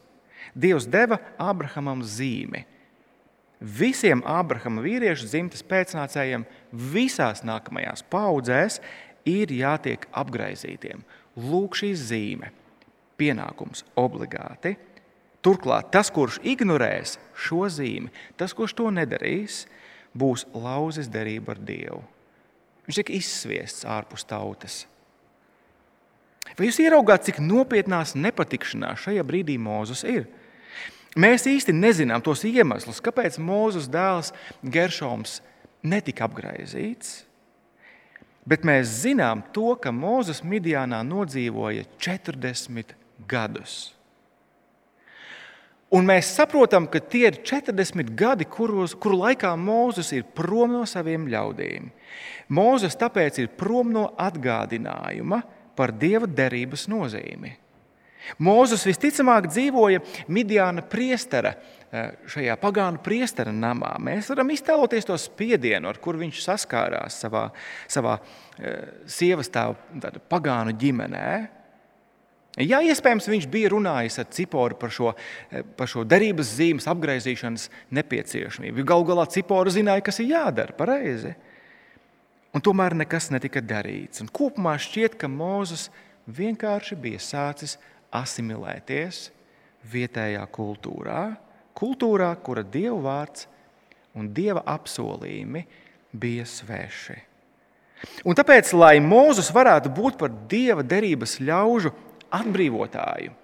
Dievs 0.59 0.91
deva 0.91 1.21
Ābrahamam 1.39 2.03
zīmi. 2.03 2.65
Visiem 3.59 4.21
Ābrahama 4.23 4.85
vīriešu 4.85 5.27
dzimtas 5.27 5.65
pēcnācējiem 5.67 6.45
visās 6.71 7.43
nākamajās 7.43 8.05
paudzēs 8.07 8.79
ir 9.27 9.53
jātiek 9.55 10.07
apgaizītiem. 10.13 11.03
Lūk, 11.39 11.79
šī 11.79 11.93
zīme, 11.99 12.53
pienākums 13.19 13.85
obligāti. 13.99 14.77
Turklāt 15.45 15.93
tas, 15.95 16.11
kurš 16.11 16.41
ignorēs 16.43 17.17
šo 17.39 17.69
zīmi, 17.71 18.11
tas, 18.37 18.55
kurš 18.57 18.75
to 18.81 18.91
nedarīs, 18.95 19.67
būs 20.19 20.47
lauzis 20.55 21.11
derība 21.11 21.55
ar 21.55 21.63
Dievu. 21.63 22.03
Viņš 22.89 22.99
tiek 22.99 23.13
izsviests 23.19 23.87
ārpus 23.87 24.27
tautas. 24.27 24.83
Vai 26.57 26.71
jūs 26.71 26.81
ieraugāt, 26.83 27.27
cik 27.29 27.43
nopietnās 27.45 28.17
nepatikšanās 28.17 29.05
šajā 29.05 29.25
brīdī 29.29 29.59
Mozus 29.61 30.03
ir? 30.09 30.27
Mēs 31.19 31.47
īsti 31.51 31.75
nezinām 31.77 32.23
tos 32.25 32.45
iemeslus, 32.47 33.03
kāpēc 33.05 33.39
Mozus 33.43 33.89
dēls 33.91 34.33
Geršoms 34.65 35.39
netika 35.87 36.27
apgaizīts. 36.27 37.28
Bet 38.49 38.65
mēs 38.65 38.89
zinām 39.03 39.43
to, 39.53 39.75
ka 39.77 39.93
Mozus 39.93 40.41
Midijānā 40.47 41.03
nodzīvoja 41.05 41.85
40 42.01 42.95
gadus. 43.29 43.77
Un 45.93 46.05
mēs 46.09 46.29
saprotam, 46.37 46.85
ka 46.89 47.01
tie 47.01 47.31
ir 47.31 47.39
40 47.49 48.13
gadi, 48.17 48.45
kuros, 48.49 48.93
kuru 48.97 49.23
laikā 49.23 49.55
Mozus 49.57 50.13
ir 50.17 50.27
prom 50.37 50.75
no 50.77 50.83
saviem 50.89 51.25
ļaudīm. 51.33 51.89
Mozus 52.53 52.97
tāpēc 53.01 53.41
ir 53.41 53.49
prom 53.57 53.93
no 53.93 54.11
atgādinājuma 54.21 55.41
par 55.77 55.93
dieva 55.97 56.29
derības 56.29 56.89
nozīmi. 56.93 57.55
Mozus 58.39 58.85
visticamāk 58.87 59.47
dzīvoja 59.51 60.03
Midijāna 60.29 60.83
priestera 60.83 61.55
Eh, 61.89 62.11
šajā 62.29 62.53
pagānu 62.61 63.01
priestera 63.01 63.49
namā. 63.49 63.95
Mēs 64.05 64.27
varam 64.29 64.51
iztēloties 64.53 65.07
to 65.09 65.15
spiedienu, 65.17 65.89
ar 65.89 65.97
kuru 66.05 66.21
viņš 66.21 66.43
saskārās 66.45 67.17
savā, 67.17 67.47
savā 67.89 68.19
eh, 68.61 68.91
sievas 69.09 69.49
tēva 69.49 70.13
pagānu 70.29 70.75
ģimenē. 70.77 71.31
Jā, 72.61 72.83
iespējams, 72.85 73.31
viņš 73.33 73.49
bija 73.49 73.73
runājis 73.73 74.21
ar 74.21 74.29
Ciporu 74.37 74.77
par 74.77 74.93
šo, 74.93 75.15
eh, 75.49 75.65
par 75.65 75.89
šo 75.89 76.05
derības 76.05 76.53
zīmes 76.59 76.91
apgaizīšanas 76.93 77.71
nepieciešamību. 77.97 78.85
Galu 78.85 79.09
galā 79.09 79.25
Cipora 79.33 79.73
zināja, 79.73 80.05
kas 80.05 80.21
ir 80.21 80.35
jādara 80.35 80.77
pareizi. 80.77 81.33
Un 82.53 82.61
tomēr 82.61 83.01
nekas 83.01 83.31
netika 83.33 83.65
darīts. 83.65 84.21
Un 84.21 84.29
kopumā 84.29 84.77
šķiet, 84.77 85.17
ka 85.17 85.33
Mozus 85.33 85.89
vienkārši 86.29 87.01
bija 87.01 87.17
sācis 87.17 87.79
asimilēties 88.15 89.29
vietējā 89.89 90.45
kultūrā 90.53 91.23
kultūrā, 91.79 92.33
kura 92.43 92.65
Dieva 92.67 92.99
vārds 93.05 93.47
un 94.19 94.31
Dieva 94.35 94.65
apsolījumi 94.67 95.65
bija 96.13 96.47
sveši. 96.49 97.19
Un 98.27 98.37
tāpēc, 98.39 98.71
lai 98.79 98.99
Mozus 99.03 99.51
varētu 99.55 99.91
būt 99.95 100.19
par 100.21 100.33
Dieva 100.51 100.85
derības 100.87 101.39
ļaužu 101.43 101.95
atbrīvotāju, 102.35 103.35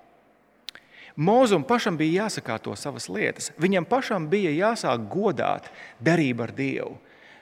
Mozum 1.15 1.63
pašam 1.63 1.95
bija 1.95 2.25
jāsakārto 2.25 2.73
savas 2.75 3.05
lietas. 3.07 3.53
Viņam 3.63 3.85
pašam 3.87 4.25
bija 4.27 4.51
jāsāk 4.51 5.05
godāt 5.07 5.69
derību 6.03 6.43
ar 6.43 6.53
Dievu. 6.57 6.97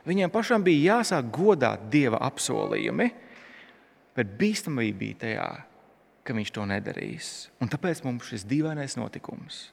Viņam 0.05 0.33
pašam 0.35 0.61
bija 0.67 0.99
jāsāk 0.99 1.31
godāt 1.33 1.87
Dieva 1.89 2.21
apsolījumi, 2.27 3.07
bet 4.13 4.35
bīstamība 4.37 4.99
bija 5.01 5.21
tajā, 5.23 5.47
ka 6.23 6.35
viņš 6.37 6.51
to 6.55 6.67
nedarīs. 6.69 7.31
Un 7.63 7.71
tāpēc 7.73 8.03
mums 8.07 8.29
šis 8.31 8.47
dīvainais 8.49 8.99
notikums. 8.99 9.65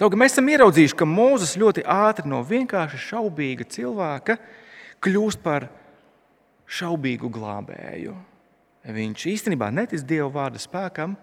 Taugi, 0.00 0.18
mēs 0.18 0.36
esam 0.36 0.48
ieraudzījuši, 0.52 0.96
ka 0.96 1.08
Mūzes 1.08 1.56
ļoti 1.58 1.82
ātri 1.90 2.30
no 2.30 2.40
vienkārši 2.46 3.00
šaubīga 3.08 3.66
cilvēka 3.72 4.38
kļūst 5.04 5.42
par 5.44 5.68
šaubīgu 6.66 7.30
glābēju. 7.32 8.14
Viņš 8.96 9.26
īstenībā 9.32 9.72
netic 9.74 10.04
Dieva 10.06 10.28
vārda 10.32 10.62
spēkam, 10.62 11.16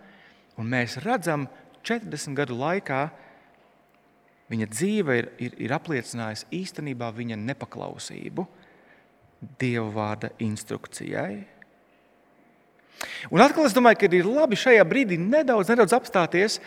un 0.59 0.69
mēs 0.69 0.99
redzam, 1.03 1.47
40 1.83 2.35
gadu 2.35 2.57
laikā 2.59 3.05
viņa 4.51 4.67
dzīve 4.71 5.15
ir, 5.19 5.29
ir, 5.43 5.55
ir 5.67 5.73
apliecinājusi 5.75 6.49
īstenībā 6.59 7.09
viņa 7.15 7.39
nepaklausību 7.39 8.45
Dieva 9.59 9.89
vārda 9.91 10.31
instrukcijai. 10.43 11.43
Un 13.31 13.43
atkal 13.43 13.67
es 13.67 13.75
domāju, 13.75 14.01
ka 14.01 14.12
ir 14.12 14.27
labi 14.27 14.59
šajā 14.59 14.83
brīdī 14.88 15.19
nedaudz, 15.21 15.71
nedaudz 15.71 15.95
apstāties 15.95 16.59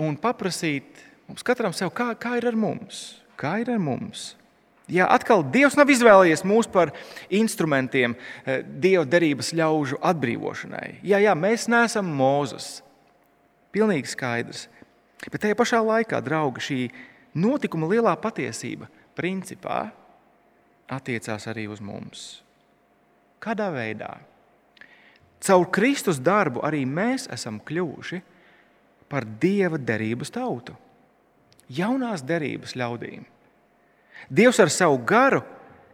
un 0.00 0.18
paprasīt 0.20 1.08
Mums 1.32 1.44
katram 1.46 1.72
sev, 1.72 1.88
kā, 1.96 2.10
kā 2.18 2.34
ir 2.36 2.44
ar 2.50 2.56
mums? 2.58 3.02
Kā 3.40 3.54
ir 3.62 3.70
ar 3.72 3.78
mums? 3.80 4.34
Jā, 4.92 5.06
atkal 5.08 5.40
Dievs 5.54 5.78
nav 5.78 5.88
izvēlējies 5.88 6.42
mūs 6.44 6.66
par 6.68 6.90
instrumentiem 7.32 8.12
eh, 8.12 8.60
Dieva 8.60 9.06
derības 9.08 9.52
ļaužu 9.56 9.96
atbrīvošanai. 10.10 10.98
Jā, 11.06 11.22
jā 11.22 11.32
mēs 11.38 11.68
neesam 11.72 12.10
Mozus. 12.18 12.82
Pilnīgi 13.72 14.12
skaidrs. 14.12 14.66
Bet 15.24 15.40
tajā 15.46 15.56
pašā 15.56 15.80
laikā, 15.80 16.20
draugi, 16.20 16.66
šī 16.66 16.78
notikuma 17.40 17.88
lielā 17.88 18.12
patiesība 18.20 18.90
principā 19.16 19.86
attiecās 20.92 21.48
arī 21.48 21.64
uz 21.72 21.80
mums. 21.80 22.42
Kādā 23.40 23.70
veidā? 23.72 24.18
Caur 25.42 25.66
Kristus 25.74 26.20
darbu 26.22 26.62
arī 26.62 26.84
mēs 26.86 27.26
esam 27.34 27.58
kļuvuši 27.66 28.20
par 29.10 29.26
Dieva 29.42 29.80
derības 29.80 30.30
tautu 30.32 30.76
jaunās 31.72 32.24
derības 32.26 32.76
ļaudīm. 32.78 33.24
Dievs 34.30 34.60
ar 34.62 34.70
savu 34.72 34.98
garu, 35.06 35.42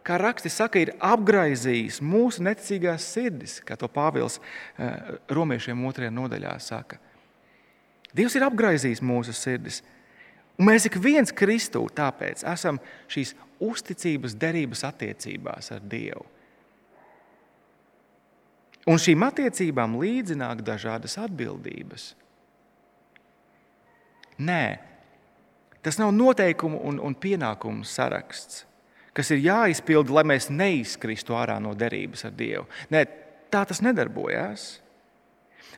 kā 0.05 0.19
raksti 0.21 0.51
saka, 0.53 0.81
ir 0.81 0.95
apgraizījis 1.05 2.01
mūsu 2.05 2.45
neticīgās 2.45 3.07
sirdis, 3.15 3.59
kā 3.65 3.77
to 3.79 3.89
Pāvils 3.93 4.39
eh, 4.39 5.19
romiešiem 5.33 5.85
otrajā 5.89 6.13
nodaļā 6.15 6.55
saka. 6.63 6.99
Dievs 8.17 8.37
ir 8.39 8.47
apgraizījis 8.47 9.05
mūsu 9.05 9.35
sirdis. 9.37 9.83
Un 10.59 10.67
mēs 10.71 10.89
ik 10.89 10.97
viens 10.99 11.33
Kristū 11.35 11.85
tāpēc 11.95 12.43
esam 12.51 12.81
šīs 13.11 13.35
uzticības 13.63 14.35
derības 14.39 14.85
attiecībās 14.89 15.71
ar 15.77 15.85
Dievu. 15.85 16.25
Un 18.89 19.01
šīm 19.03 19.25
attiecībām 19.27 19.99
līdzināk 20.01 20.63
dažādas 20.65 21.19
atbildības. 21.21 22.15
Nē, 24.39 24.63
Tas 25.83 25.99
nav 25.99 26.11
noteikumu 26.13 26.81
un, 26.85 26.99
un 27.01 27.15
pienākumu 27.15 27.87
saraksts, 27.87 28.65
kas 29.15 29.31
ir 29.35 29.45
jāizpilda, 29.45 30.13
lai 30.19 30.25
mēs 30.27 30.51
neizkristu 30.51 31.37
ārā 31.39 31.59
no 31.63 31.75
derības 31.79 32.27
ar 32.29 32.35
Dievu. 32.37 32.67
Nē, 32.93 33.05
tā 33.53 33.63
tas 33.69 33.81
nedarbojās. 33.85 34.67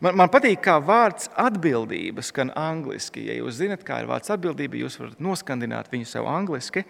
Man, 0.00 0.16
man 0.16 0.32
patīk, 0.32 0.62
kā 0.64 0.78
vārds 0.80 1.28
atbildība 1.38 2.24
skan 2.24 2.52
angliski. 2.56 3.26
Ja 3.28 3.36
jūs 3.36 3.58
zinat, 3.60 3.84
kā 3.84 4.00
ir 4.00 4.08
vārds 4.08 4.32
atbildība, 4.32 4.80
jūs 4.80 4.96
varat 5.00 5.20
noskandināt 5.20 5.92
viņu 5.92 6.08
sev 6.08 6.28
angliski. 6.30 6.86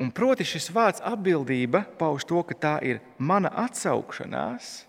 Un 0.00 0.12
proti, 0.16 0.46
šis 0.48 0.70
vārds 0.72 1.02
atbildība 1.04 1.82
pauž 2.00 2.24
to, 2.28 2.40
ka 2.48 2.56
tā 2.56 2.76
ir 2.86 3.02
mana 3.18 3.50
atsaukšanās 3.66 4.86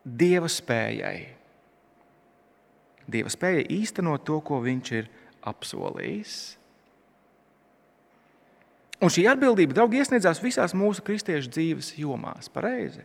Dieva 0.00 0.48
spējai. 0.48 1.18
Dieva 3.10 3.30
spēja 3.30 3.66
īstenot 3.70 4.24
to, 4.26 4.38
ko 4.40 4.62
Viņš 4.64 4.92
ir 4.96 5.10
apsolījis. 5.46 6.38
Un 9.00 9.12
šī 9.12 9.24
atbildība, 9.30 9.76
draugi, 9.76 10.00
iesniedzās 10.00 10.42
visās 10.44 10.74
mūsu 10.76 11.04
kristiešu 11.04 11.52
dzīves 11.52 11.94
jomās. 12.00 12.50
Pareizi. 12.52 13.04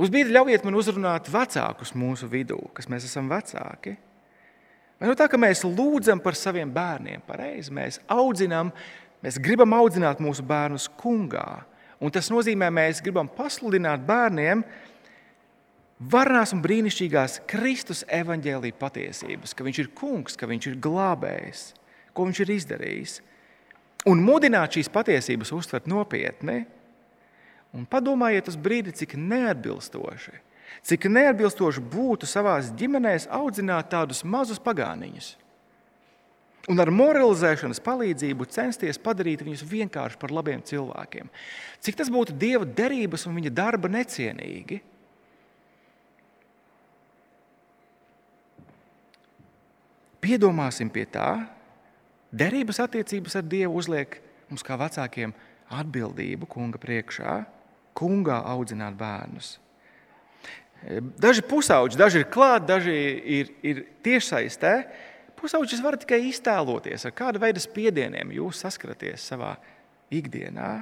Uz 0.00 0.12
brīdi 0.12 0.32
ļaujiet 0.32 0.64
man 0.64 0.76
uzrunāt 0.76 1.28
vecākus 1.32 1.92
mūsu 1.96 2.28
vidū, 2.30 2.60
kas 2.76 2.88
mēs 2.92 3.08
esam 3.08 3.28
vecāki. 3.32 3.96
Vai 5.00 5.08
nu 5.08 5.16
tā, 5.16 5.26
ka 5.32 5.38
mēs 5.40 5.62
lūdzam 5.64 6.20
par 6.20 6.36
saviem 6.36 6.72
bērniem, 6.72 7.22
pareizi 7.24 7.72
mēs 7.72 7.98
audzinām, 8.12 8.68
mēs 9.24 9.40
gribam 9.42 9.74
audzināt 9.76 10.22
mūsu 10.22 10.44
bērnus 10.46 10.88
kungā. 11.00 11.62
Un 12.00 12.12
tas 12.12 12.30
nozīmē, 12.32 12.70
ka 12.70 12.76
mēs 12.78 13.02
gribam 13.04 13.28
pasludināt 13.28 14.04
bērniem, 14.08 14.62
varnās 16.00 16.54
un 16.56 16.62
brīnišķīgās 16.64 17.42
Kristus 17.50 18.04
evaņģēlīja 18.08 18.78
patiesības, 18.80 19.52
ka 19.54 19.66
Viņš 19.66 19.80
ir 19.82 19.90
kungs, 19.96 20.38
ka 20.40 20.48
Viņš 20.48 20.70
ir 20.70 20.78
glābējs, 20.80 21.64
ko 22.16 22.24
Viņš 22.28 22.40
ir 22.44 22.54
izdarījis. 22.56 23.18
Un 24.08 24.22
mudināt 24.24 24.78
šīs 24.78 24.88
patiesības 24.92 25.52
uztvert 25.52 25.90
nopietni. 25.90 26.62
Un 27.76 27.84
padomājiet 27.86 28.48
uz 28.50 28.56
brīdi, 28.58 28.94
cik 28.96 29.12
neatbilstoši, 29.20 30.32
cik 30.88 31.04
neatbilstoši 31.12 31.84
būtu 31.92 32.26
savā 32.26 32.56
ģimenē 32.64 33.12
audzināt 33.36 33.92
tādus 33.92 34.24
mazus 34.24 34.58
pagāniņus. 34.58 35.36
Un 36.70 36.78
ar 36.78 36.90
moralizēšanas 36.94 37.82
palīdzību 37.82 38.46
censties 38.52 39.00
padarīt 39.02 39.42
viņus 39.42 39.64
vienkārši 39.66 40.18
par 40.20 40.30
labiem 40.34 40.62
cilvēkiem. 40.62 41.30
Cik 41.82 41.98
tas 41.98 42.10
būtu 42.12 42.36
Dieva 42.38 42.64
derības 42.64 43.26
un 43.26 43.38
viņa 43.40 43.50
darba 43.54 43.90
necienīgi. 43.90 44.78
Piedomāsim 50.20 50.90
pie 50.92 51.06
tā, 51.10 51.30
derības 52.30 52.78
attiecības 52.84 53.38
ar 53.40 53.48
Dievu 53.50 53.80
uzliek 53.80 54.20
mums 54.50 54.62
kā 54.66 54.76
vecākiem 54.78 55.32
atbildību 55.74 56.46
kunga 56.50 56.78
priekšā, 56.82 57.40
kungā 57.98 58.40
audzināt 58.52 58.94
bērnus. 58.98 59.56
Daži 61.20 61.42
pusauģi, 61.44 61.98
daži 62.00 62.22
ir 62.22 62.28
klāti, 62.32 62.68
daži 62.70 62.96
ir, 63.38 63.50
ir 63.60 63.82
tiešsaistē. 64.04 64.74
Pusauģis 65.40 65.82
var 65.82 65.96
tikai 66.00 66.20
iztēloties, 66.28 67.06
ar 67.08 67.16
kādu 67.16 67.40
veidu 67.40 67.62
spiedieniem 67.62 68.32
jūs 68.36 68.60
saskaraties 68.64 69.24
savā 69.32 69.54
ikdienā 70.12 70.72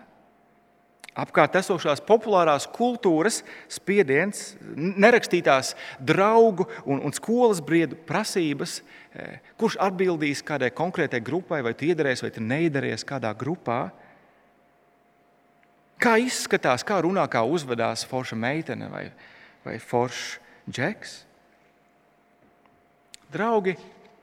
apkārt 1.18 1.56
esošās 1.58 2.02
populārās 2.06 2.66
kultūras 2.70 3.40
spiediens, 3.72 4.54
nerakstītās 4.74 5.74
draugu 5.98 6.68
un, 6.86 7.00
un 7.02 7.14
skolas 7.14 7.60
briedu 7.64 7.98
prasības, 8.08 8.78
e, 9.12 9.38
kurš 9.58 9.78
atbildīs 9.88 10.44
kādai 10.46 10.70
konkrētai 10.74 11.20
grupai, 11.24 11.62
vai 11.66 11.74
tu 11.74 11.88
iedarēsi 11.88 12.26
vai 12.26 12.32
tu 12.34 12.44
neiedaries 12.44 13.06
kādā 13.08 13.32
grupā. 13.38 13.80
Kā 15.98 16.14
izskatās, 16.22 16.84
kā 16.86 17.00
runā, 17.02 17.24
kā 17.30 17.42
uzvedās 17.42 18.06
forša 18.06 18.38
meitene 18.38 18.90
vai, 18.92 19.08
vai 19.66 19.78
foršs 19.82 20.38
džeks? 20.70 21.16
Draugi, 23.34 23.74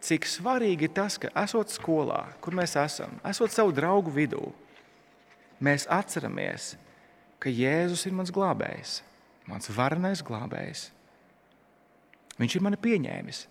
cik 0.05 0.27
svarīgi 0.29 0.87
ir 0.87 0.93
tas, 0.95 1.17
ka 1.21 1.31
esot 1.43 1.73
skolā, 1.73 2.21
kur 2.41 2.55
mēs 2.57 2.75
esam, 2.79 3.17
esot 3.27 3.53
savu 3.53 3.73
draugu 3.75 4.13
vidū, 4.13 4.43
mēs 5.63 5.87
atceramies, 5.91 6.73
ka 7.41 7.51
Jēzus 7.51 8.05
ir 8.07 8.15
mans 8.17 8.33
glābējs, 8.33 8.99
mans 9.49 9.69
varenais 9.75 10.23
glābējs. 10.25 10.89
Viņš 12.39 12.57
ir 12.57 12.65
mani 12.65 12.79
pieņēmis, 12.81 13.45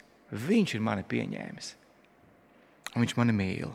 viņš 0.44 0.76
ir 0.76 0.84
mani 0.84 1.06
pieņēmis, 1.08 1.70
un 2.94 3.04
viņš 3.04 3.16
mani 3.20 3.36
mīl. 3.36 3.72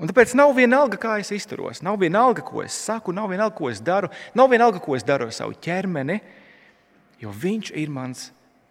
Un 0.00 0.08
tāpēc 0.08 0.32
nav 0.38 0.54
vienalga, 0.56 0.96
kā 0.96 1.18
es 1.20 1.28
izturos, 1.36 1.82
nav 1.84 1.98
vienalga, 2.00 2.40
ko 2.46 2.62
es 2.64 2.72
saku, 2.72 3.12
nav 3.12 3.28
vienalga, 3.28 3.52
ko 3.58 3.68
es 3.68 3.82
daru, 3.84 4.08
nav 4.32 4.48
vienalga, 4.48 4.80
ko 4.80 4.96
es 4.96 5.04
daru 5.04 5.28
ar 5.28 5.34
savu 5.36 5.52
ķermeni, 5.60 6.16
jo 7.20 7.34
viņš 7.36 7.74
ir 7.76 7.92
mans 7.92 8.30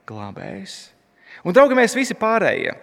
glābējs. 0.09 0.79
Un, 1.45 1.55
draugi, 1.55 1.77
mēs 1.77 1.95
visi 1.95 2.15
pārējie, 2.19 2.73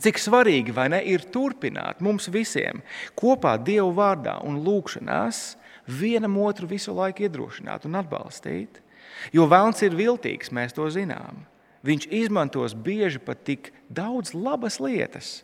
cik 0.00 0.20
svarīgi 0.20 0.74
ne, 0.88 1.00
ir 1.02 1.26
turpināt 1.32 2.00
mums 2.00 2.28
visiem 2.28 2.82
kopā 3.18 3.56
Dievu 3.58 3.92
vārdā 3.96 4.38
un 4.46 4.62
lūgšanās 4.64 5.56
vienam 5.86 6.38
otru 6.38 6.68
visu 6.70 6.94
laiku 6.94 7.26
iedrošināt 7.26 7.86
un 7.86 7.98
atbalstīt. 7.98 8.80
Jo 9.32 9.46
vēlns 9.50 9.82
ir 9.82 9.96
viltīgs, 9.96 10.52
mēs 10.54 10.72
to 10.72 10.86
zinām. 10.88 11.44
Viņš 11.84 12.06
izmantos 12.12 12.74
bieži 12.76 13.18
pat 13.18 13.42
tik 13.44 13.72
daudz 13.88 14.34
labas 14.36 14.78
lietas, 14.80 15.42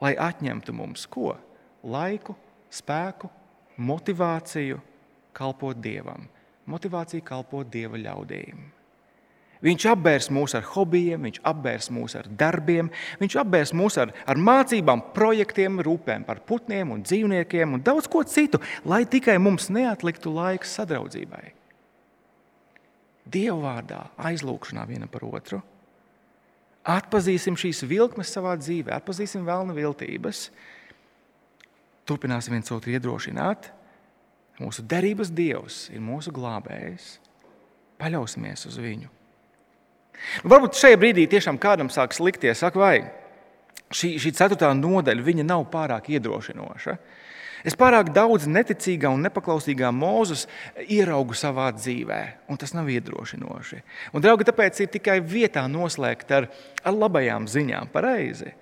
lai 0.00 0.14
atņemtu 0.14 0.74
mums 0.76 1.06
ko? 1.08 1.34
Laiku, 1.82 2.36
spēku, 2.70 3.30
motivāciju 3.78 4.80
kalpot 5.32 5.78
Dievam, 5.80 6.26
motivāciju 6.68 7.24
kalpot 7.24 7.70
Dieva 7.72 8.00
ļaudīm. 8.00 8.77
Viņš 9.64 9.84
apbērs 9.90 10.28
mūs 10.30 10.54
ar 10.54 10.66
hobijiem, 10.70 11.24
viņš 11.26 11.40
apbērs 11.50 11.88
mūs 11.90 12.14
ar 12.18 12.28
darbiem, 12.38 12.92
viņš 13.18 13.36
apbērs 13.42 13.72
mūs 13.74 13.96
ar, 13.98 14.12
ar 14.22 14.38
mācībām, 14.38 15.02
projektiem, 15.16 15.80
rūpēm 15.82 16.26
par 16.28 16.44
putniem 16.46 16.92
un 16.94 17.02
dzīvniekiem 17.02 17.74
un 17.74 17.82
daudz 17.82 18.06
ko 18.10 18.22
citu, 18.22 18.60
lai 18.86 19.02
tikai 19.10 19.34
mums 19.42 19.66
neatliktu 19.74 20.30
laiks 20.34 20.76
sadraudzībai. 20.78 21.42
Dieva 23.28 23.58
vārdā, 23.64 24.04
aizlūgšanā 24.30 24.86
vienam 24.88 25.10
par 25.10 25.26
otru. 25.26 25.60
Atpazīsim 26.88 27.58
šīs 27.58 27.82
vilkmes 27.84 28.30
savā 28.32 28.54
dzīvē, 28.56 28.94
atpazīsim 28.94 29.42
vēlnu 29.44 29.74
viltības, 29.76 30.46
turpināsim 32.08 32.54
viens 32.54 32.72
otru 32.72 32.94
iedrošināt. 32.94 33.72
Mūsu 34.62 34.86
derības 34.86 35.30
dievs 35.34 35.84
ir 35.92 36.00
mūsu 36.02 36.32
glābējs. 36.34 37.18
Paļausimies 37.98 38.64
uz 38.70 38.78
viņu. 38.80 39.10
Nu, 40.42 40.50
varbūt 40.52 40.78
šajā 40.78 40.98
brīdī 41.00 41.28
tiešām 41.30 41.58
kādam 41.62 41.90
sāks 41.92 42.20
likties, 42.22 42.62
ak, 42.66 42.76
vai 42.78 42.96
šī, 43.94 44.16
šī 44.20 44.34
ceturtā 44.36 44.72
nodaļa 44.76 45.44
nav 45.44 45.66
pārāk 45.72 46.10
iedrošinoša. 46.16 46.98
Es 47.66 47.74
pārāk 47.74 48.12
daudz 48.14 48.46
neticīgā 48.46 49.10
un 49.10 49.24
nepaklausīgā 49.26 49.90
mūzus 49.90 50.44
ieraugu 50.86 51.34
savā 51.34 51.72
dzīvē, 51.74 52.20
un 52.48 52.60
tas 52.60 52.70
nav 52.76 52.86
iedrošinoši. 52.92 53.80
Un, 54.12 54.22
draugi, 54.22 54.46
tāpēc 54.46 54.78
ir 54.84 54.92
tikai 54.94 55.18
vietā 55.18 55.64
noslēgt 55.70 56.30
ar, 56.36 56.46
ar 56.86 56.94
labajām 56.94 57.48
ziņām. 57.50 57.90
Pareizi. 57.90 58.54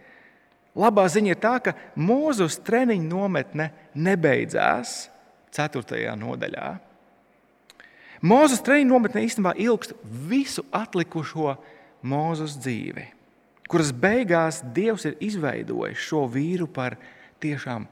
Labā 0.77 1.07
ziņa 1.13 1.33
ir 1.33 1.41
tā, 1.41 1.55
ka 1.65 1.77
mūzus 1.97 2.59
treniņu 2.65 3.09
nometne 3.09 3.69
nebeidzās 3.95 4.97
4. 5.57 6.17
nodaļā. 6.17 6.73
Mūzes 8.25 8.63
treniņu 8.65 8.95
nometnē 8.95 9.25
īstenībā 9.27 9.53
ilgst 9.61 9.93
visu 10.29 10.65
atlikušo 10.75 11.57
mūzes 12.07 12.57
dzīvi, 12.63 13.05
kuras 13.69 13.93
beigās 13.93 14.63
Dievs 14.77 15.05
ir 15.09 15.19
izveidojis 15.21 16.01
šo 16.01 16.25
vīru 16.31 16.69
par 16.71 16.97
tiešām 17.43 17.85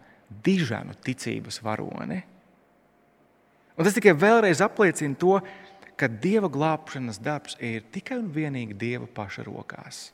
dižanu 0.44 0.96
ticības 1.04 1.60
varoni. 1.64 2.22
Un 3.74 3.86
tas 3.86 3.96
tikai 3.96 4.14
vēlreiz 4.16 4.62
apliecina 4.64 5.18
to, 5.18 5.38
ka 5.98 6.08
Dieva 6.08 6.48
glābšanas 6.50 7.20
darbs 7.22 7.58
ir 7.62 7.84
tikai 7.94 8.18
un 8.22 8.30
vienīgi 8.34 8.76
Dieva 8.78 9.08
paša 9.10 9.44
rokās. 9.46 10.08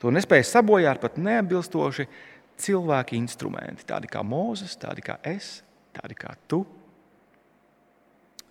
To 0.00 0.12
nespēja 0.12 0.44
sabojāt 0.48 1.00
pat 1.00 1.16
neatbilstoši 1.20 2.06
cilvēki 2.60 3.16
instrumenti, 3.16 3.86
tādi 3.88 4.10
kā 4.10 4.24
Mozus, 4.26 4.76
tādi 4.80 5.04
kā 5.04 5.16
es, 5.24 5.58
tādi 5.96 6.16
kā 6.18 6.34
tu. 6.48 6.64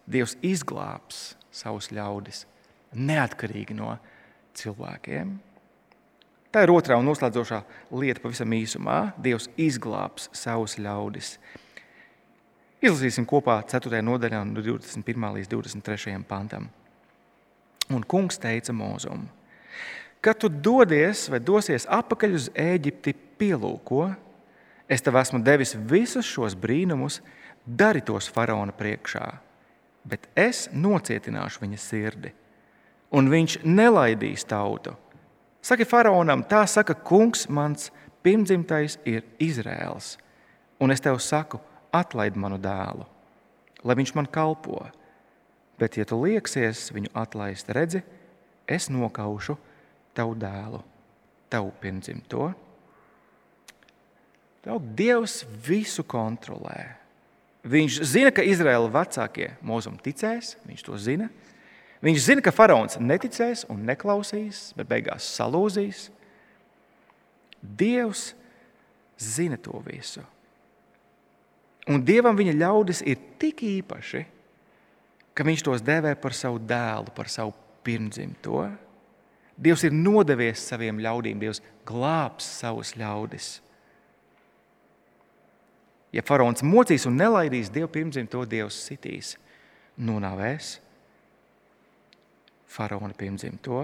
Dievs 0.03 0.35
izglābs 0.43 1.33
savus 1.53 1.87
ļaudis 1.93 2.43
neatkarīgi 2.93 3.75
no 3.77 3.95
cilvēkiem. 4.57 5.33
Tā 6.53 6.61
ir 6.65 6.73
otrā 6.73 6.99
un 6.99 7.07
noslēdzošā 7.07 7.63
lieta 7.97 8.21
pavisam 8.21 8.51
īsumā. 8.53 8.97
Dievs 9.17 9.47
izglābs 9.57 10.27
savus 10.37 10.75
ļaudis. 10.77 11.37
Izlasīsim 12.83 13.25
kopā 13.25 13.61
4. 13.65 14.03
nodaļā, 14.03 14.43
no 14.45 14.59
21. 14.59 15.29
līdz 15.39 15.49
23. 15.49 16.19
pantam. 16.27 16.67
Un 17.93 18.03
kungs 18.03 18.37
teica 18.39 18.75
Mozum, 18.75 19.25
kad 20.23 20.37
tu 20.39 20.49
dodies 20.51 21.25
vai 21.31 21.39
dosies 21.43 21.87
atpakaļ 21.87 22.35
uz 22.35 22.49
Eģipti, 22.59 23.15
pielūko, 23.39 24.05
es 24.87 25.03
tev 25.03 25.17
esmu 25.19 25.41
devis 25.43 25.73
visus 25.89 26.27
šos 26.27 26.55
brīnumus, 26.59 27.21
dari 27.63 28.03
tos 28.03 28.27
faraona 28.31 28.75
priekšā 28.75 29.25
bet 30.07 30.27
es 30.35 30.67
nocietināšu 30.73 31.63
viņa 31.63 31.79
sirdi, 31.79 32.33
un 33.13 33.29
viņš 33.31 33.61
nelaidīs 33.63 34.45
tautu. 34.47 34.95
Saki 35.63 35.87
faraonam, 35.87 36.43
tā 36.43 36.65
saka, 36.67 36.95
kungs, 36.95 37.47
mans 37.47 37.89
pirmdzimtais 38.23 38.97
ir 39.07 39.23
Izraels, 39.39 40.17
un 40.79 40.91
es 40.91 41.03
tev 41.03 41.19
saku, 41.23 41.61
atlaid 41.93 42.35
manu 42.39 42.57
dēlu, 42.59 43.05
lai 43.83 43.95
viņš 43.99 44.15
man 44.17 44.27
kalpo. 44.27 44.81
Bet, 45.79 45.97
ja 45.97 46.05
tu 46.05 46.19
lieksies 46.21 46.91
viņu 46.93 47.09
atlaist, 47.17 47.71
redzi, 47.73 48.03
es 48.69 48.89
nokaušu 48.93 49.55
tavu 50.15 50.35
dēlu, 50.39 50.83
tavu 51.51 51.71
pirmdzimto. 51.81 52.51
Dievs 54.63 55.41
visu 55.65 56.05
kontrolē. 56.07 57.02
Viņš 57.63 58.01
zina, 58.03 58.31
ka 58.35 58.43
Izraēla 58.43 58.91
vecākie 58.91 59.53
mūzum 59.63 59.95
ticēs, 60.03 60.57
viņš 60.67 60.83
to 60.83 60.97
zina. 60.99 61.29
Viņš 62.03 62.19
zina, 62.25 62.43
ka 62.43 62.51
faraons 62.51 62.99
neticēs 62.99 63.63
un 63.71 63.85
neklausīs, 63.87 64.73
bet 64.75 64.89
beigās 64.89 65.29
salūzīs. 65.37 66.09
Dievs 67.63 68.33
zina 69.15 69.55
to 69.55 69.79
visu. 69.85 70.25
Un 71.87 72.03
Dievam 72.03 72.35
viņa 72.35 72.55
ļaudis 72.59 73.01
ir 73.07 73.19
tik 73.39 73.63
īpaši, 73.67 74.23
ka 75.35 75.43
viņš 75.47 75.63
tos 75.63 75.83
dēvē 75.83 76.13
par 76.19 76.35
savu 76.35 76.59
dēlu, 76.59 77.11
par 77.15 77.31
savu 77.31 77.55
pirmdzimto. 77.83 78.67
Dievs 79.55 79.83
ir 79.87 79.95
nodevies 79.95 80.63
saviem 80.63 80.99
ļaudīm, 81.03 81.39
Dievs 81.39 81.63
glābs 81.87 82.47
savus 82.59 82.95
ļaudis. 82.99 83.57
Ja 86.13 86.21
faraons 86.25 86.61
mocīs 86.65 87.07
un 87.09 87.17
nelaidīs 87.17 87.71
Dievu 87.73 87.89
pirmdzimto, 87.93 88.43
Dievs 88.45 88.77
sitīs, 88.87 89.33
nonāvēs 89.97 90.77
faraona 92.73 93.13
pirmdzimto. 93.17 93.83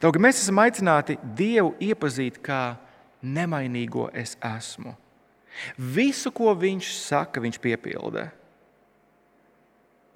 Taugi 0.00 0.20
mēs 0.20 0.42
esam 0.42 0.60
aicināti 0.62 1.16
Dievu 1.36 1.72
iepazīt 1.82 2.40
kā 2.44 2.76
nemainīgo 3.20 4.08
es 4.16 4.36
esmu. 4.44 4.94
Visu, 5.76 6.30
ko 6.32 6.52
viņš 6.56 6.92
saka, 6.96 7.40
viņš 7.42 7.58
piepilda. 7.60 8.28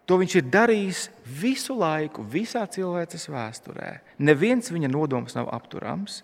To 0.05 0.19
viņš 0.21 0.37
ir 0.37 0.49
darījis 0.53 1.01
visu 1.41 1.77
laiku, 1.81 2.23
visā 2.29 2.67
cilvēces 2.69 3.25
vēsturē. 3.33 3.91
Neviens 4.21 4.69
viņa 4.73 4.91
nodoms 4.93 5.37
nav 5.37 5.49
apturams, 5.53 6.21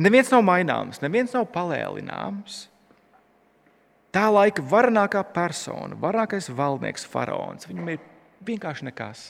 neviens 0.00 0.30
nav 0.32 0.44
maināms, 0.46 1.00
neviens 1.04 1.34
nav 1.36 1.48
palēlināms. 1.54 2.66
Tā 4.14 4.28
laika 4.32 4.64
varenākā 4.64 5.20
persona, 5.34 5.96
varenākais 6.00 6.48
valdnieks, 6.56 7.04
faraons, 7.10 7.68
viņam 7.68 7.90
ir 7.92 8.04
vienkārši 8.46 8.88
nekas. 8.88 9.26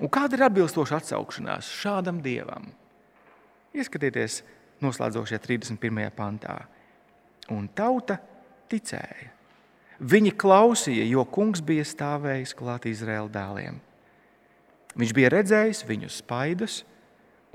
Un 0.00 0.08
kāda 0.12 0.36
ir 0.36 0.46
atbilstoša 0.46 1.00
atsaukšanās 1.00 1.68
šādam 1.80 2.20
dievam? 2.24 2.70
Ieskatieties, 3.76 4.40
noslēdzošajā 4.80 5.40
31. 5.44 6.08
pantā. 6.16 6.56
Un 7.52 7.68
tauta 7.76 8.16
ticēja. 8.70 9.28
Viņi 10.00 10.32
klausīja, 10.40 11.04
jo 11.04 11.26
kungs 11.28 11.60
bija 11.60 11.84
stāvējis 11.84 12.54
klāt 12.56 12.86
Izraēla 12.88 13.28
dēliem. 13.34 13.80
Viņš 14.96 15.12
bija 15.14 15.30
redzējis 15.34 15.84
viņu 15.86 16.08
spaidus, 16.10 16.80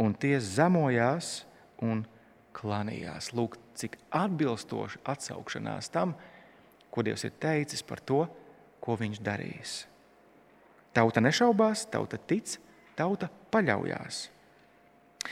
un 0.02 0.14
tie 0.18 0.38
zemojās 0.42 1.46
un 1.84 2.04
klanījās. 2.56 3.32
Lūk, 3.36 3.58
cik 3.76 3.98
atbilstoši 4.16 5.02
atsaukšanās 5.08 5.92
tam, 5.94 6.16
ko 6.92 7.04
Dievs 7.04 7.26
ir 7.28 7.36
teicis 7.42 7.84
par 7.84 8.00
to, 8.00 8.24
ko 8.80 8.96
viņš 9.00 9.20
darīs. 9.24 9.74
Tauta 10.96 11.20
nešaubās, 11.24 11.84
tauta 11.92 12.18
tic, 12.18 12.56
tauta 12.96 13.28
paļaujās. 13.52 14.30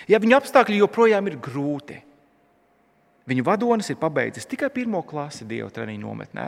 Ja 0.10 0.20
viņa 0.20 0.42
apstākļi 0.42 0.82
joprojām 0.82 1.30
ir 1.30 1.38
grūti, 1.40 2.00
viņu 3.30 3.46
vadonis 3.48 3.92
ir 3.94 4.00
pabeidzis 4.02 4.50
tikai 4.50 4.72
pirmo 4.74 5.04
klasi 5.08 5.48
Dieva 5.48 5.70
treniņu 5.72 6.04
nometnē, 6.04 6.48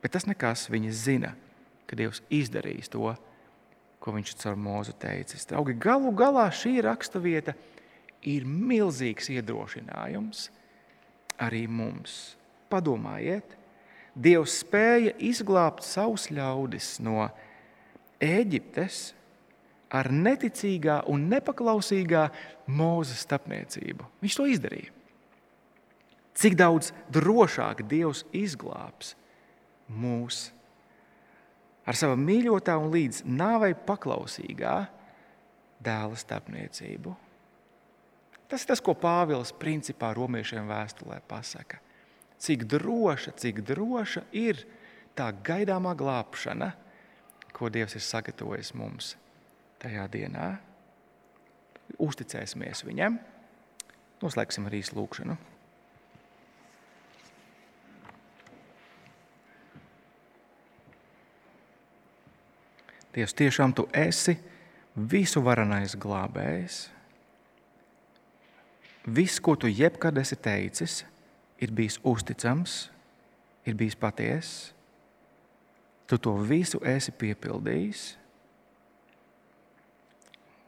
bet 0.00 0.14
tas 0.14 0.24
nekas. 0.28 0.68
Viņa 0.72 0.94
zina, 0.96 1.34
ka 1.84 1.98
Dievs 1.98 2.22
izdarīs 2.32 2.88
to, 2.92 3.12
ko 4.02 4.14
viņš 4.16 4.34
caur 4.42 4.58
mūzu 4.58 4.96
teicis. 4.98 5.46
Draugi, 5.48 5.76
galu 5.78 6.10
galā 6.16 6.48
šī 6.54 6.80
raksturvieta 6.82 7.54
ir 8.26 8.46
milzīgs 8.46 9.30
iedrošinājums 9.34 10.48
arī 11.42 11.66
mums. 11.70 12.36
Padomājiet, 12.72 13.58
Dievs 14.12 14.58
spēja 14.60 15.14
izglābt 15.24 15.86
savus 15.86 16.26
ļaudis 16.32 16.98
no 17.00 17.30
Eģiptes 18.20 19.14
ar 19.92 20.08
neticīgā 20.12 20.98
un 21.08 21.24
nepaklausīgā 21.32 22.26
mūzes 22.68 23.24
starpniecību. 23.24 24.08
Viņš 24.24 24.36
to 24.36 24.48
izdarīja. 24.52 24.92
Cik 26.36 26.56
daudz 26.60 26.92
drošāk 27.12 27.84
Dievs 27.88 28.24
izglābs 28.36 29.14
mūs 29.88 30.46
ar 31.86 31.98
savu 31.98 32.16
mīļotā 32.20 32.76
un 32.78 32.90
līdz 32.94 33.22
nāvei 33.26 33.74
paklausīgā 33.74 34.76
dēla 35.82 36.18
starpniecību. 36.18 37.14
Tas 38.52 38.64
ir 38.64 38.68
tas, 38.68 38.82
ko 38.84 38.94
Pāvils 38.98 39.54
principā 39.56 40.12
romiešiem 40.14 40.68
vēstulē 40.68 41.22
pasaka. 41.28 41.80
Cik 42.42 42.66
droša, 42.68 43.32
cik 43.38 43.62
droša 43.64 44.26
ir 44.36 44.60
tā 45.16 45.30
gaidāmā 45.46 45.94
glābšana, 45.96 46.72
ko 47.52 47.70
Dievs 47.72 47.96
ir 47.96 48.04
sagatavojis 48.04 48.74
mums 48.76 49.14
tajā 49.82 50.04
dienā. 50.12 50.50
Uzticēsimies 52.02 52.84
viņam, 52.86 53.18
noslēgsim 54.22 54.68
arī 54.68 54.82
lūgšanu. 54.96 55.36
Dievs, 63.12 63.34
tiešām 63.36 63.74
tu 63.76 63.84
esi 63.92 64.38
visu 64.96 65.42
varenais 65.44 65.96
glābējs. 66.00 66.86
Viss, 69.04 69.40
ko 69.42 69.56
tu 69.58 69.68
jebkad 69.68 70.16
esi 70.22 70.38
teicis, 70.38 71.02
ir 71.60 71.72
bijis 71.74 71.98
uzticams, 72.06 72.86
ir 73.66 73.76
bijis 73.76 73.98
patiess. 73.98 74.70
Tu 76.06 76.18
to 76.18 76.34
visu 76.38 76.80
esi 76.86 77.12
piepildījis. 77.12 78.02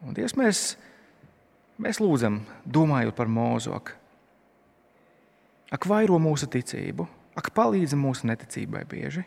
Un 0.05 0.17
Dievs, 0.17 0.35
mēs, 0.37 0.63
mēs 1.81 2.01
lūdzam, 2.03 2.43
domājot 2.69 3.17
par 3.17 3.31
mūzoku, 3.31 3.95
ak, 5.73 5.89
vairo 5.89 6.19
mūsu 6.21 6.49
ticību, 6.51 7.07
ak, 7.39 7.49
palīdzi 7.57 7.97
mūsu 7.99 8.29
neticībai 8.29 8.85
bieži. 8.91 9.25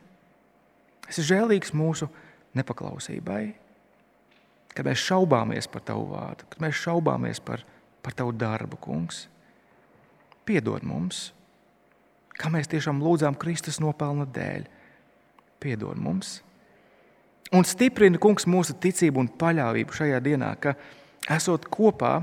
Es 1.08 1.18
esmu 1.18 1.28
žēlīgs 1.32 1.74
mūsu 1.76 2.10
nepaklausībai, 2.58 3.42
kad 4.74 4.86
mēs 4.88 5.06
šaubāmies 5.08 5.70
par 5.72 5.86
Tavu 5.88 6.10
vārdu, 6.12 6.48
kad 6.52 6.62
mēs 6.64 6.82
šaubāmies 6.84 7.42
par, 7.44 7.64
par 8.06 8.18
Tavu 8.18 8.36
darbu, 8.36 8.80
Kungs. 8.82 9.26
Piedod 10.48 10.86
mums, 10.88 11.32
kā 12.40 12.52
mēs 12.54 12.70
tiešām 12.72 13.02
lūdzām 13.04 13.36
Kristus 13.40 13.82
nopelna 13.84 14.28
dēļ. 14.32 14.68
Piedod 15.60 15.98
mums! 16.00 16.38
Un 17.56 17.64
stiprina 17.64 18.20
kungs 18.20 18.44
mūsu 18.48 18.76
ticību 18.76 19.22
un 19.24 19.30
paļāvību 19.40 19.96
šajā 19.96 20.18
dienā, 20.24 20.50
ka 20.60 20.74
esot 21.32 21.70
kopā 21.72 22.18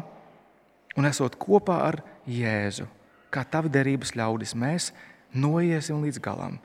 un 1.01 1.09
esot 1.09 1.39
kopā 1.41 1.79
ar 1.87 2.01
Jēzu, 2.29 2.87
kā 3.33 3.45
tavi 3.49 3.73
derības 3.73 4.15
ļaudis, 4.17 4.55
mēs 4.57 4.91
noiesim 5.37 6.05
līdz 6.05 6.21
galam. 6.25 6.59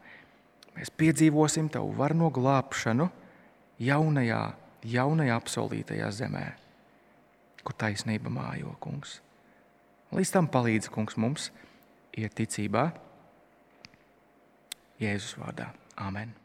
Mēs 0.76 0.92
piedzīvosim 0.96 1.68
tavu 1.72 1.92
varno 1.98 2.30
glābšanu 2.32 3.10
jaunajā, 3.84 4.42
jaunajā 4.88 5.38
apsolītajā 5.40 6.10
zemē, 6.22 6.46
kur 7.64 7.76
taisnība 7.80 8.32
mājo, 8.34 8.76
kungs. 8.84 9.20
Līdz 10.16 10.34
tam 10.36 10.50
palīdz 10.52 10.90
kungs 10.94 11.20
mums 11.22 11.50
iet 12.18 12.34
ticībā 12.38 12.90
Jēzus 15.00 15.38
vārdā. 15.40 15.72
Amen. 16.00 16.39